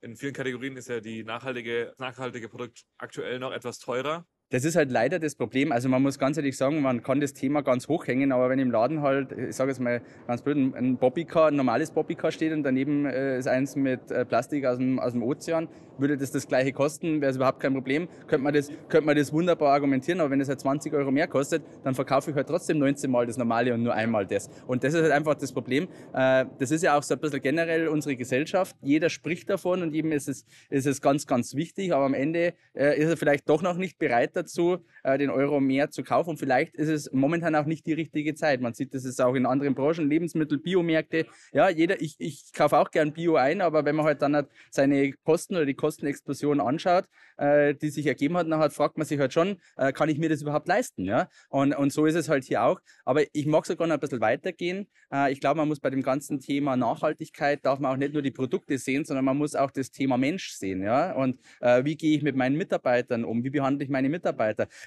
in 0.00 0.16
vielen 0.16 0.35
Kategorien 0.35 0.76
ist 0.76 0.88
ja 0.88 1.00
die 1.00 1.25
nachhaltige, 1.25 1.94
nachhaltige 1.99 2.49
Produkt 2.49 2.85
aktuell 2.99 3.38
noch 3.38 3.52
etwas 3.52 3.78
teurer. 3.78 4.26
Das 4.50 4.64
ist 4.64 4.76
halt 4.76 4.92
leider 4.92 5.18
das 5.18 5.34
Problem. 5.34 5.72
Also 5.72 5.88
man 5.88 6.02
muss 6.02 6.20
ganz 6.20 6.36
ehrlich 6.36 6.56
sagen, 6.56 6.80
man 6.80 7.02
kann 7.02 7.20
das 7.20 7.32
Thema 7.32 7.62
ganz 7.62 7.88
hoch 7.88 8.06
hängen, 8.06 8.30
aber 8.30 8.48
wenn 8.48 8.60
im 8.60 8.70
Laden 8.70 9.02
halt, 9.02 9.32
ich 9.32 9.56
sage 9.56 9.72
jetzt 9.72 9.80
mal 9.80 10.00
ganz 10.28 10.42
blöd, 10.42 10.56
ein 10.56 10.98
Bobbycar, 10.98 11.48
ein 11.48 11.56
normales 11.56 11.90
Bobbycar 11.90 12.30
steht 12.30 12.52
und 12.52 12.62
daneben 12.62 13.06
äh, 13.06 13.38
ist 13.38 13.48
eins 13.48 13.74
mit 13.74 14.08
äh, 14.12 14.24
Plastik 14.24 14.64
aus 14.64 14.78
dem, 14.78 15.00
aus 15.00 15.14
dem 15.14 15.24
Ozean, 15.24 15.66
würde 15.98 16.16
das 16.16 16.30
das 16.30 16.46
gleiche 16.46 16.72
kosten, 16.72 17.20
wäre 17.20 17.30
es 17.30 17.36
überhaupt 17.36 17.58
kein 17.58 17.74
Problem. 17.74 18.06
Könnte 18.28 18.44
man, 18.44 18.54
das, 18.54 18.70
könnte 18.88 19.06
man 19.06 19.16
das 19.16 19.32
wunderbar 19.32 19.72
argumentieren, 19.72 20.20
aber 20.20 20.30
wenn 20.30 20.40
es 20.40 20.48
halt 20.48 20.60
20 20.60 20.92
Euro 20.92 21.10
mehr 21.10 21.26
kostet, 21.26 21.64
dann 21.82 21.96
verkaufe 21.96 22.30
ich 22.30 22.36
halt 22.36 22.46
trotzdem 22.46 22.78
19 22.78 23.10
Mal 23.10 23.26
das 23.26 23.38
normale 23.38 23.74
und 23.74 23.82
nur 23.82 23.94
einmal 23.94 24.26
das. 24.26 24.48
Und 24.68 24.84
das 24.84 24.94
ist 24.94 25.02
halt 25.02 25.12
einfach 25.12 25.34
das 25.34 25.52
Problem. 25.52 25.88
Äh, 26.12 26.44
das 26.60 26.70
ist 26.70 26.84
ja 26.84 26.96
auch 26.96 27.02
so 27.02 27.14
ein 27.14 27.20
bisschen 27.20 27.42
generell 27.42 27.88
unsere 27.88 28.14
Gesellschaft. 28.14 28.76
Jeder 28.80 29.10
spricht 29.10 29.50
davon 29.50 29.82
und 29.82 29.92
jedem 29.92 30.12
ist 30.12 30.28
es, 30.28 30.44
ist 30.70 30.86
es 30.86 31.00
ganz, 31.00 31.26
ganz 31.26 31.56
wichtig, 31.56 31.92
aber 31.92 32.04
am 32.04 32.14
Ende 32.14 32.54
ist 32.74 33.08
er 33.08 33.16
vielleicht 33.16 33.48
doch 33.48 33.62
noch 33.62 33.76
nicht 33.76 33.98
bereit 33.98 34.35
dazu, 34.36 34.78
äh, 35.02 35.18
den 35.18 35.30
Euro 35.30 35.60
mehr 35.60 35.90
zu 35.90 36.02
kaufen. 36.02 36.30
Und 36.30 36.38
vielleicht 36.38 36.74
ist 36.76 36.88
es 36.88 37.12
momentan 37.12 37.54
auch 37.54 37.64
nicht 37.64 37.86
die 37.86 37.92
richtige 37.92 38.34
Zeit. 38.34 38.60
Man 38.60 38.74
sieht 38.74 38.94
das 38.94 39.04
ist 39.04 39.20
auch 39.20 39.34
in 39.34 39.46
anderen 39.46 39.74
Branchen, 39.74 40.08
Lebensmittel, 40.08 40.58
Biomärkte. 40.58 41.26
Ja, 41.52 41.68
jeder, 41.68 42.00
ich, 42.00 42.16
ich 42.18 42.52
kaufe 42.52 42.78
auch 42.78 42.90
gern 42.90 43.12
Bio 43.12 43.36
ein, 43.36 43.60
aber 43.60 43.84
wenn 43.84 43.96
man 43.96 44.06
halt 44.06 44.22
dann 44.22 44.34
halt 44.34 44.48
seine 44.70 45.12
Kosten 45.24 45.56
oder 45.56 45.66
die 45.66 45.74
Kostenexplosion 45.74 46.60
anschaut, 46.60 47.04
äh, 47.36 47.74
die 47.74 47.90
sich 47.90 48.06
ergeben 48.06 48.36
hat, 48.36 48.50
dann 48.50 48.70
fragt 48.70 48.98
man 48.98 49.06
sich 49.06 49.18
halt 49.18 49.32
schon, 49.32 49.56
äh, 49.76 49.92
kann 49.92 50.08
ich 50.08 50.18
mir 50.18 50.28
das 50.28 50.42
überhaupt 50.42 50.68
leisten? 50.68 51.04
Ja? 51.04 51.28
Und, 51.48 51.74
und 51.74 51.92
so 51.92 52.06
ist 52.06 52.14
es 52.14 52.28
halt 52.28 52.44
hier 52.44 52.62
auch. 52.62 52.80
Aber 53.04 53.22
ich 53.32 53.46
mag 53.46 53.66
sogar 53.66 53.86
noch 53.86 53.94
ein 53.94 54.00
bisschen 54.00 54.20
weitergehen. 54.20 54.86
Ich 55.30 55.40
glaube, 55.40 55.58
man 55.58 55.68
muss 55.68 55.78
bei 55.78 55.90
dem 55.90 56.02
ganzen 56.02 56.40
Thema 56.40 56.76
Nachhaltigkeit, 56.76 57.64
darf 57.64 57.78
man 57.78 57.92
auch 57.92 57.96
nicht 57.96 58.12
nur 58.12 58.22
die 58.22 58.32
Produkte 58.32 58.76
sehen, 58.76 59.04
sondern 59.04 59.24
man 59.24 59.36
muss 59.36 59.54
auch 59.54 59.70
das 59.70 59.90
Thema 59.90 60.16
Mensch 60.16 60.50
sehen. 60.50 60.82
Ja? 60.82 61.12
Und 61.12 61.38
wie 61.60 61.96
gehe 61.96 62.16
ich 62.16 62.22
mit 62.22 62.34
meinen 62.34 62.56
Mitarbeitern 62.56 63.24
um? 63.24 63.44
Wie 63.44 63.50
behandle 63.50 63.84
ich 63.84 63.90
meine 63.90 64.08
Mitarbeiter? 64.08 64.25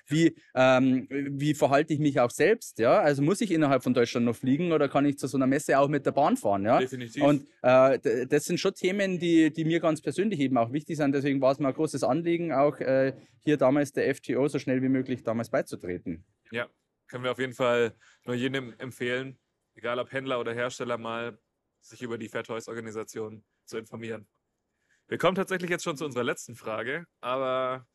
Wie, 0.07 0.35
ähm, 0.55 1.07
wie 1.09 1.53
verhalte 1.53 1.93
ich 1.93 1.99
mich 1.99 2.19
auch 2.19 2.31
selbst? 2.31 2.79
Ja? 2.79 2.99
Also 2.99 3.21
muss 3.21 3.41
ich 3.41 3.51
innerhalb 3.51 3.83
von 3.83 3.93
Deutschland 3.93 4.25
noch 4.25 4.35
fliegen 4.35 4.71
oder 4.71 4.89
kann 4.89 5.05
ich 5.05 5.17
zu 5.17 5.27
so 5.27 5.37
einer 5.37 5.47
Messe 5.47 5.77
auch 5.79 5.87
mit 5.87 6.05
der 6.05 6.11
Bahn 6.11 6.37
fahren? 6.37 6.65
Ja? 6.65 6.79
Definitiv. 6.79 7.23
Und 7.23 7.47
äh, 7.61 8.27
das 8.27 8.45
sind 8.45 8.59
schon 8.59 8.73
Themen, 8.73 9.19
die, 9.19 9.51
die 9.51 9.65
mir 9.65 9.79
ganz 9.79 10.01
persönlich 10.01 10.39
eben 10.39 10.57
auch 10.57 10.71
wichtig 10.71 10.97
sind. 10.97 11.13
Deswegen 11.13 11.41
war 11.41 11.51
es 11.51 11.59
mir 11.59 11.67
ein 11.67 11.73
großes 11.73 12.03
Anliegen, 12.03 12.53
auch 12.53 12.79
äh, 12.79 13.13
hier 13.43 13.57
damals 13.57 13.91
der 13.91 14.13
FTO 14.13 14.47
so 14.47 14.59
schnell 14.59 14.81
wie 14.81 14.89
möglich 14.89 15.23
damals 15.23 15.49
beizutreten. 15.49 16.25
Ja, 16.51 16.67
können 17.07 17.23
wir 17.23 17.31
auf 17.31 17.39
jeden 17.39 17.53
Fall 17.53 17.95
nur 18.25 18.35
jedem 18.35 18.73
empfehlen, 18.77 19.39
egal 19.75 19.99
ob 19.99 20.11
Händler 20.11 20.39
oder 20.39 20.53
Hersteller, 20.53 20.97
mal 20.97 21.37
sich 21.81 22.01
über 22.01 22.17
die 22.17 22.29
Fair 22.29 22.43
Toys 22.43 22.67
Organisation 22.67 23.43
zu 23.65 23.77
informieren. 23.77 24.27
Wir 25.07 25.17
kommen 25.17 25.35
tatsächlich 25.35 25.71
jetzt 25.71 25.83
schon 25.83 25.97
zu 25.97 26.05
unserer 26.05 26.23
letzten 26.23 26.55
Frage, 26.55 27.05
aber 27.19 27.87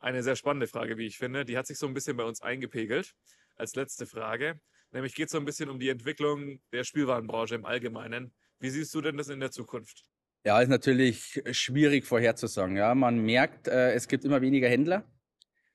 eine 0.00 0.22
sehr 0.22 0.36
spannende 0.36 0.66
Frage, 0.66 0.96
wie 0.98 1.06
ich 1.06 1.18
finde. 1.18 1.44
Die 1.44 1.56
hat 1.56 1.66
sich 1.66 1.78
so 1.78 1.86
ein 1.86 1.94
bisschen 1.94 2.16
bei 2.16 2.24
uns 2.24 2.42
eingepegelt. 2.42 3.14
Als 3.56 3.74
letzte 3.74 4.06
Frage. 4.06 4.58
Nämlich 4.90 5.14
geht 5.14 5.26
es 5.26 5.32
so 5.32 5.38
ein 5.38 5.44
bisschen 5.44 5.68
um 5.68 5.78
die 5.78 5.90
Entwicklung 5.90 6.60
der 6.72 6.84
Spielwarenbranche 6.84 7.54
im 7.54 7.64
Allgemeinen. 7.64 8.32
Wie 8.58 8.70
siehst 8.70 8.94
du 8.94 9.00
denn 9.00 9.16
das 9.16 9.28
in 9.28 9.40
der 9.40 9.50
Zukunft? 9.50 10.04
Ja, 10.44 10.60
ist 10.60 10.68
natürlich 10.68 11.42
schwierig 11.52 12.06
vorherzusagen. 12.06 12.76
Ja, 12.76 12.94
man 12.94 13.18
merkt, 13.18 13.68
äh, 13.68 13.92
es 13.92 14.08
gibt 14.08 14.24
immer 14.24 14.40
weniger 14.40 14.68
Händler. 14.68 15.04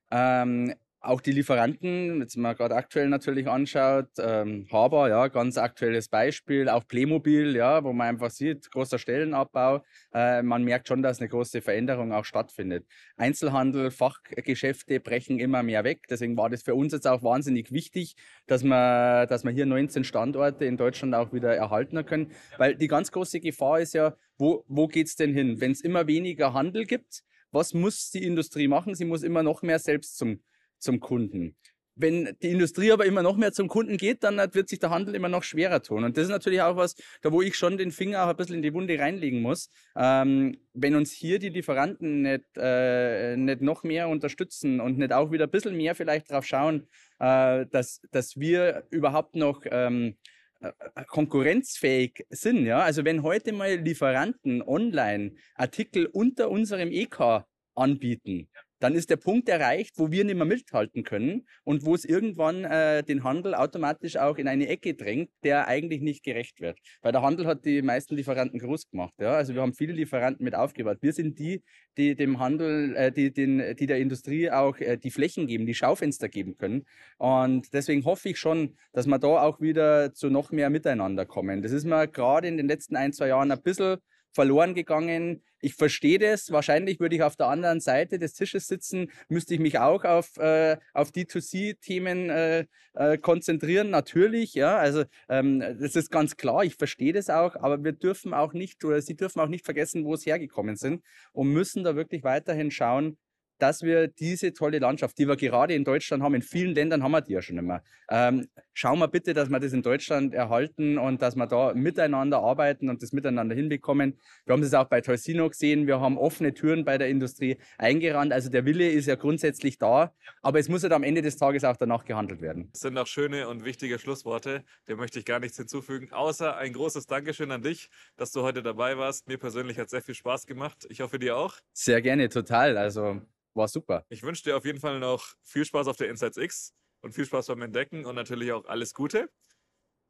Ähm, 0.09 0.73
auch 1.05 1.21
die 1.21 1.31
Lieferanten, 1.31 2.19
wenn 2.19 2.41
man 2.41 2.55
gerade 2.55 2.75
aktuell 2.75 3.07
natürlich 3.07 3.47
anschaut, 3.47 4.09
ähm, 4.17 4.67
Haber, 4.71 5.09
ja, 5.09 5.27
ganz 5.27 5.57
aktuelles 5.57 6.07
Beispiel, 6.07 6.67
auch 6.67 6.87
Playmobil, 6.87 7.55
ja, 7.55 7.83
wo 7.83 7.93
man 7.93 8.07
einfach 8.07 8.31
sieht, 8.31 8.71
großer 8.71 8.97
Stellenabbau. 8.97 9.83
Äh, 10.13 10.41
man 10.41 10.63
merkt 10.63 10.87
schon, 10.87 11.01
dass 11.01 11.19
eine 11.19 11.29
große 11.29 11.61
Veränderung 11.61 12.11
auch 12.11 12.25
stattfindet. 12.25 12.85
Einzelhandel, 13.17 13.91
Fachgeschäfte 13.91 14.99
brechen 14.99 15.39
immer 15.39 15.63
mehr 15.63 15.83
weg. 15.83 16.03
Deswegen 16.09 16.35
war 16.37 16.49
das 16.49 16.63
für 16.63 16.75
uns 16.75 16.93
jetzt 16.93 17.07
auch 17.07 17.23
wahnsinnig 17.23 17.71
wichtig, 17.71 18.15
dass 18.47 18.63
wir, 18.63 19.27
dass 19.27 19.43
wir 19.43 19.51
hier 19.51 19.65
19 19.65 20.03
Standorte 20.03 20.65
in 20.65 20.77
Deutschland 20.77 21.13
auch 21.13 21.33
wieder 21.33 21.55
erhalten 21.55 22.03
können. 22.05 22.31
Weil 22.57 22.75
die 22.75 22.87
ganz 22.87 23.11
große 23.11 23.39
Gefahr 23.39 23.79
ist 23.79 23.93
ja, 23.93 24.15
wo, 24.37 24.63
wo 24.67 24.87
geht's 24.87 25.15
denn 25.15 25.33
hin? 25.33 25.61
Wenn 25.61 25.71
es 25.71 25.81
immer 25.81 26.07
weniger 26.07 26.53
Handel 26.53 26.85
gibt, 26.85 27.23
was 27.51 27.73
muss 27.73 28.09
die 28.11 28.23
Industrie 28.23 28.67
machen? 28.67 28.95
Sie 28.95 29.05
muss 29.05 29.23
immer 29.23 29.43
noch 29.43 29.61
mehr 29.61 29.79
selbst 29.79 30.17
zum 30.17 30.41
zum 30.85 30.99
Kunden. 31.01 31.55
Wenn 31.97 32.35
die 32.41 32.49
Industrie 32.49 32.91
aber 32.91 33.05
immer 33.05 33.23
noch 33.23 33.37
mehr 33.37 33.53
zum 33.53 33.69
Kunden 33.69 33.95
geht, 33.95 34.23
dann 34.25 34.37
wird 34.53 34.67
sich 34.67 34.79
der 34.79 34.89
Handel 34.89 35.15
immer 35.15 35.29
noch 35.29 35.43
schwerer 35.43 35.81
tun. 35.81 36.03
Und 36.03 36.17
das 36.17 36.25
ist 36.25 36.29
natürlich 36.29 36.61
auch 36.61 36.75
was, 36.75 36.95
da 37.21 37.31
wo 37.31 37.41
ich 37.41 37.55
schon 37.55 37.77
den 37.77 37.91
Finger 37.91 38.23
auch 38.23 38.27
ein 38.27 38.35
bisschen 38.35 38.57
in 38.57 38.61
die 38.61 38.73
Wunde 38.73 38.99
reinlegen 38.99 39.41
muss. 39.41 39.69
Ähm, 39.95 40.57
wenn 40.73 40.95
uns 40.95 41.13
hier 41.13 41.39
die 41.39 41.49
Lieferanten 41.49 42.21
nicht, 42.21 42.43
äh, 42.57 43.37
nicht 43.37 43.61
noch 43.61 43.83
mehr 43.83 44.09
unterstützen 44.09 44.81
und 44.81 44.97
nicht 44.97 45.13
auch 45.13 45.31
wieder 45.31 45.45
ein 45.45 45.51
bisschen 45.51 45.77
mehr 45.77 45.95
vielleicht 45.95 46.29
drauf 46.29 46.45
schauen, 46.45 46.87
äh, 47.19 47.65
dass, 47.67 48.01
dass 48.11 48.37
wir 48.37 48.83
überhaupt 48.89 49.37
noch 49.37 49.61
ähm, 49.63 50.17
äh, 50.59 50.71
konkurrenzfähig 51.07 52.25
sind. 52.29 52.65
Ja? 52.65 52.79
Also 52.79 53.05
wenn 53.05 53.23
heute 53.23 53.53
mal 53.53 53.75
Lieferanten 53.75 54.61
online 54.61 55.35
Artikel 55.55 56.07
unter 56.07 56.49
unserem 56.49 56.91
EK 56.91 57.45
anbieten, 57.73 58.49
dann 58.85 58.93
ist 58.93 59.09
der 59.09 59.17
Punkt 59.17 59.49
erreicht, 59.49 59.95
wo 59.97 60.11
wir 60.11 60.23
nicht 60.23 60.35
mehr 60.35 60.45
mithalten 60.45 61.03
können 61.03 61.47
und 61.63 61.85
wo 61.85 61.95
es 61.95 62.05
irgendwann 62.05 62.65
äh, 62.65 63.03
den 63.03 63.23
Handel 63.23 63.55
automatisch 63.55 64.15
auch 64.15 64.37
in 64.37 64.47
eine 64.47 64.67
Ecke 64.67 64.93
drängt, 64.93 65.31
der 65.43 65.67
eigentlich 65.67 66.01
nicht 66.01 66.23
gerecht 66.23 66.61
wird. 66.61 66.77
Weil 67.01 67.11
der 67.11 67.23
Handel 67.23 67.47
hat 67.47 67.65
die 67.65 67.81
meisten 67.81 68.15
Lieferanten 68.15 68.59
groß 68.59 68.91
gemacht. 68.91 69.15
Ja? 69.19 69.31
Also 69.31 69.55
wir 69.55 69.63
haben 69.63 69.73
viele 69.73 69.93
Lieferanten 69.93 70.43
mit 70.43 70.53
aufgebaut. 70.53 70.99
Wir 71.01 71.13
sind 71.13 71.39
die, 71.39 71.63
die 71.97 72.15
dem 72.15 72.37
Handel, 72.37 72.95
äh, 72.95 73.11
die, 73.11 73.33
den, 73.33 73.75
die 73.75 73.87
der 73.87 73.97
Industrie 73.97 74.51
auch 74.51 74.77
äh, 74.77 74.97
die 74.97 75.09
Flächen 75.09 75.47
geben, 75.47 75.65
die 75.65 75.73
Schaufenster 75.73 76.29
geben 76.29 76.55
können. 76.55 76.85
Und 77.17 77.73
deswegen 77.73 78.05
hoffe 78.05 78.29
ich 78.29 78.37
schon, 78.37 78.77
dass 78.93 79.07
wir 79.07 79.17
da 79.17 79.41
auch 79.41 79.61
wieder 79.61 80.13
zu 80.13 80.29
noch 80.29 80.51
mehr 80.51 80.69
Miteinander 80.69 81.25
kommen. 81.25 81.63
Das 81.63 81.71
ist 81.71 81.85
mir 81.85 82.07
gerade 82.07 82.47
in 82.47 82.57
den 82.57 82.67
letzten 82.67 82.97
ein, 82.97 83.13
zwei 83.13 83.29
Jahren 83.29 83.51
ein 83.51 83.63
bisschen 83.63 83.97
verloren 84.35 84.75
gegangen. 84.75 85.41
Ich 85.61 85.73
verstehe 85.73 86.19
das. 86.19 86.51
Wahrscheinlich 86.51 86.99
würde 86.99 87.15
ich 87.15 87.23
auf 87.23 87.37
der 87.37 87.47
anderen 87.47 87.79
Seite 87.79 88.19
des 88.19 88.33
Tisches 88.33 88.67
sitzen, 88.67 89.09
müsste 89.29 89.55
ich 89.55 89.59
mich 89.59 89.79
auch 89.79 90.03
auf, 90.03 90.37
äh, 90.37 90.77
auf 90.93 91.09
D2C-Themen 91.09 92.29
äh, 92.29 92.65
äh, 92.93 93.17
konzentrieren. 93.17 93.89
Natürlich, 93.89 94.53
ja. 94.53 94.77
Also 94.77 95.05
ähm, 95.29 95.59
das 95.59 95.95
ist 95.95 96.11
ganz 96.11 96.35
klar. 96.35 96.63
Ich 96.63 96.75
verstehe 96.75 97.13
das 97.13 97.29
auch, 97.29 97.55
aber 97.55 97.83
wir 97.83 97.93
dürfen 97.93 98.33
auch 98.33 98.53
nicht 98.53 98.83
oder 98.85 99.01
Sie 99.01 99.15
dürfen 99.15 99.39
auch 99.39 99.47
nicht 99.47 99.65
vergessen, 99.65 100.05
wo 100.05 100.13
es 100.13 100.25
hergekommen 100.25 100.75
sind 100.75 101.01
und 101.31 101.47
müssen 101.51 101.83
da 101.83 101.95
wirklich 101.95 102.23
weiterhin 102.23 102.69
schauen, 102.69 103.17
dass 103.57 103.83
wir 103.83 104.07
diese 104.09 104.53
tolle 104.53 104.79
Landschaft, 104.79 105.17
die 105.17 105.27
wir 105.27 105.37
gerade 105.37 105.73
in 105.73 105.85
Deutschland 105.85 106.21
haben, 106.21 106.35
in 106.35 106.41
vielen 106.41 106.75
Ländern 106.75 107.03
haben 107.03 107.11
wir 107.11 107.21
die 107.21 107.33
ja 107.33 107.41
schon 107.41 107.57
immer. 107.57 107.81
Ähm, 108.09 108.47
schauen 108.75 108.99
wir 108.99 109.07
bitte, 109.07 109.33
dass 109.33 109.49
wir 109.49 109.59
das 109.59 109.73
in 109.73 109.81
Deutschland 109.81 110.33
erhalten 110.33 110.97
und 110.97 111.21
dass 111.21 111.35
wir 111.35 111.47
da 111.47 111.73
miteinander 111.73 112.39
arbeiten 112.39 112.89
und 112.89 113.01
das 113.01 113.13
miteinander 113.13 113.55
hinbekommen. 113.55 114.19
Wir 114.45 114.53
haben 114.53 114.61
das 114.61 114.73
auch 114.73 114.85
bei 114.85 115.01
Torsino 115.01 115.49
gesehen. 115.49 115.87
Wir 115.87 115.99
haben 115.99 116.17
offene 116.17 116.53
Türen 116.53 116.85
bei 116.85 116.97
der 116.97 117.07
Industrie 117.07 117.57
eingerannt. 117.77 118.33
Also 118.33 118.49
der 118.49 118.65
Wille 118.65 118.89
ist 118.89 119.07
ja 119.07 119.15
grundsätzlich 119.15 119.77
da, 119.77 120.13
aber 120.41 120.59
es 120.59 120.67
muss 120.69 120.83
halt 120.83 120.93
am 120.93 121.03
Ende 121.03 121.21
des 121.21 121.37
Tages 121.37 121.63
auch 121.63 121.77
danach 121.77 122.03
gehandelt 122.05 122.41
werden. 122.41 122.69
Das 122.73 122.81
sind 122.81 122.97
auch 122.97 123.07
schöne 123.07 123.47
und 123.47 123.63
wichtige 123.63 123.97
Schlussworte. 123.97 124.63
Dem 124.87 124.97
möchte 124.97 125.19
ich 125.19 125.25
gar 125.25 125.39
nichts 125.39 125.57
hinzufügen, 125.57 126.11
außer 126.11 126.57
ein 126.57 126.73
großes 126.73 127.07
Dankeschön 127.07 127.51
an 127.51 127.61
dich, 127.61 127.89
dass 128.17 128.33
du 128.33 128.41
heute 128.41 128.61
dabei 128.61 128.97
warst. 128.97 129.27
Mir 129.27 129.37
persönlich 129.37 129.79
hat 129.79 129.89
sehr 129.89 130.01
viel 130.01 130.15
Spaß 130.15 130.45
gemacht. 130.45 130.85
Ich 130.89 130.99
hoffe, 130.99 131.17
dir 131.17 131.37
auch. 131.37 131.55
Sehr 131.71 132.01
gerne, 132.01 132.27
total. 132.27 132.77
Also 132.77 133.21
war 133.53 133.69
super. 133.69 134.05
Ich 134.09 134.21
wünsche 134.21 134.43
dir 134.43 134.57
auf 134.57 134.65
jeden 134.65 134.81
Fall 134.81 134.99
noch 134.99 135.33
viel 135.41 135.63
Spaß 135.63 135.87
auf 135.87 135.95
der 135.95 136.09
Insights 136.09 136.35
X 136.35 136.73
und 137.05 137.13
viel 137.13 137.25
Spaß 137.25 137.47
beim 137.47 137.61
Entdecken 137.61 138.03
und 138.03 138.15
natürlich 138.15 138.51
auch 138.51 138.65
alles 138.65 138.95
Gute. 138.95 139.29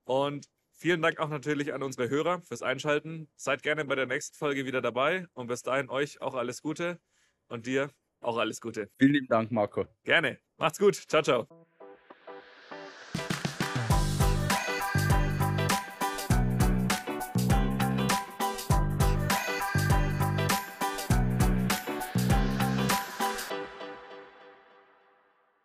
Und 0.06 0.48
vielen 0.72 1.02
Dank 1.02 1.20
auch 1.20 1.28
natürlich 1.28 1.74
an 1.74 1.84
unsere 1.84 2.10
Hörer 2.10 2.42
fürs 2.42 2.62
Einschalten. 2.62 3.28
Seid 3.36 3.64
gerne 3.64 3.84
bei 3.84 3.96
der 3.96 4.06
nächsten 4.06 4.38
Folge 4.38 4.66
wieder 4.66 4.82
dabei 4.82 5.28
und 5.34 5.48
bis 5.48 5.62
dahin 5.62 5.90
euch 5.90 6.22
auch 6.22 6.36
alles 6.36 6.62
Gute 6.62 7.02
und 7.50 7.66
dir 7.66 7.92
auch 8.22 8.38
alles 8.38 8.62
Gute. 8.62 8.90
Vielen 8.98 9.14
lieben 9.14 9.28
Dank, 9.28 9.52
Marco. 9.52 9.86
Gerne. 10.06 10.40
Macht's 10.58 10.80
gut. 10.80 10.96
Ciao, 10.96 11.22
ciao. 11.22 11.65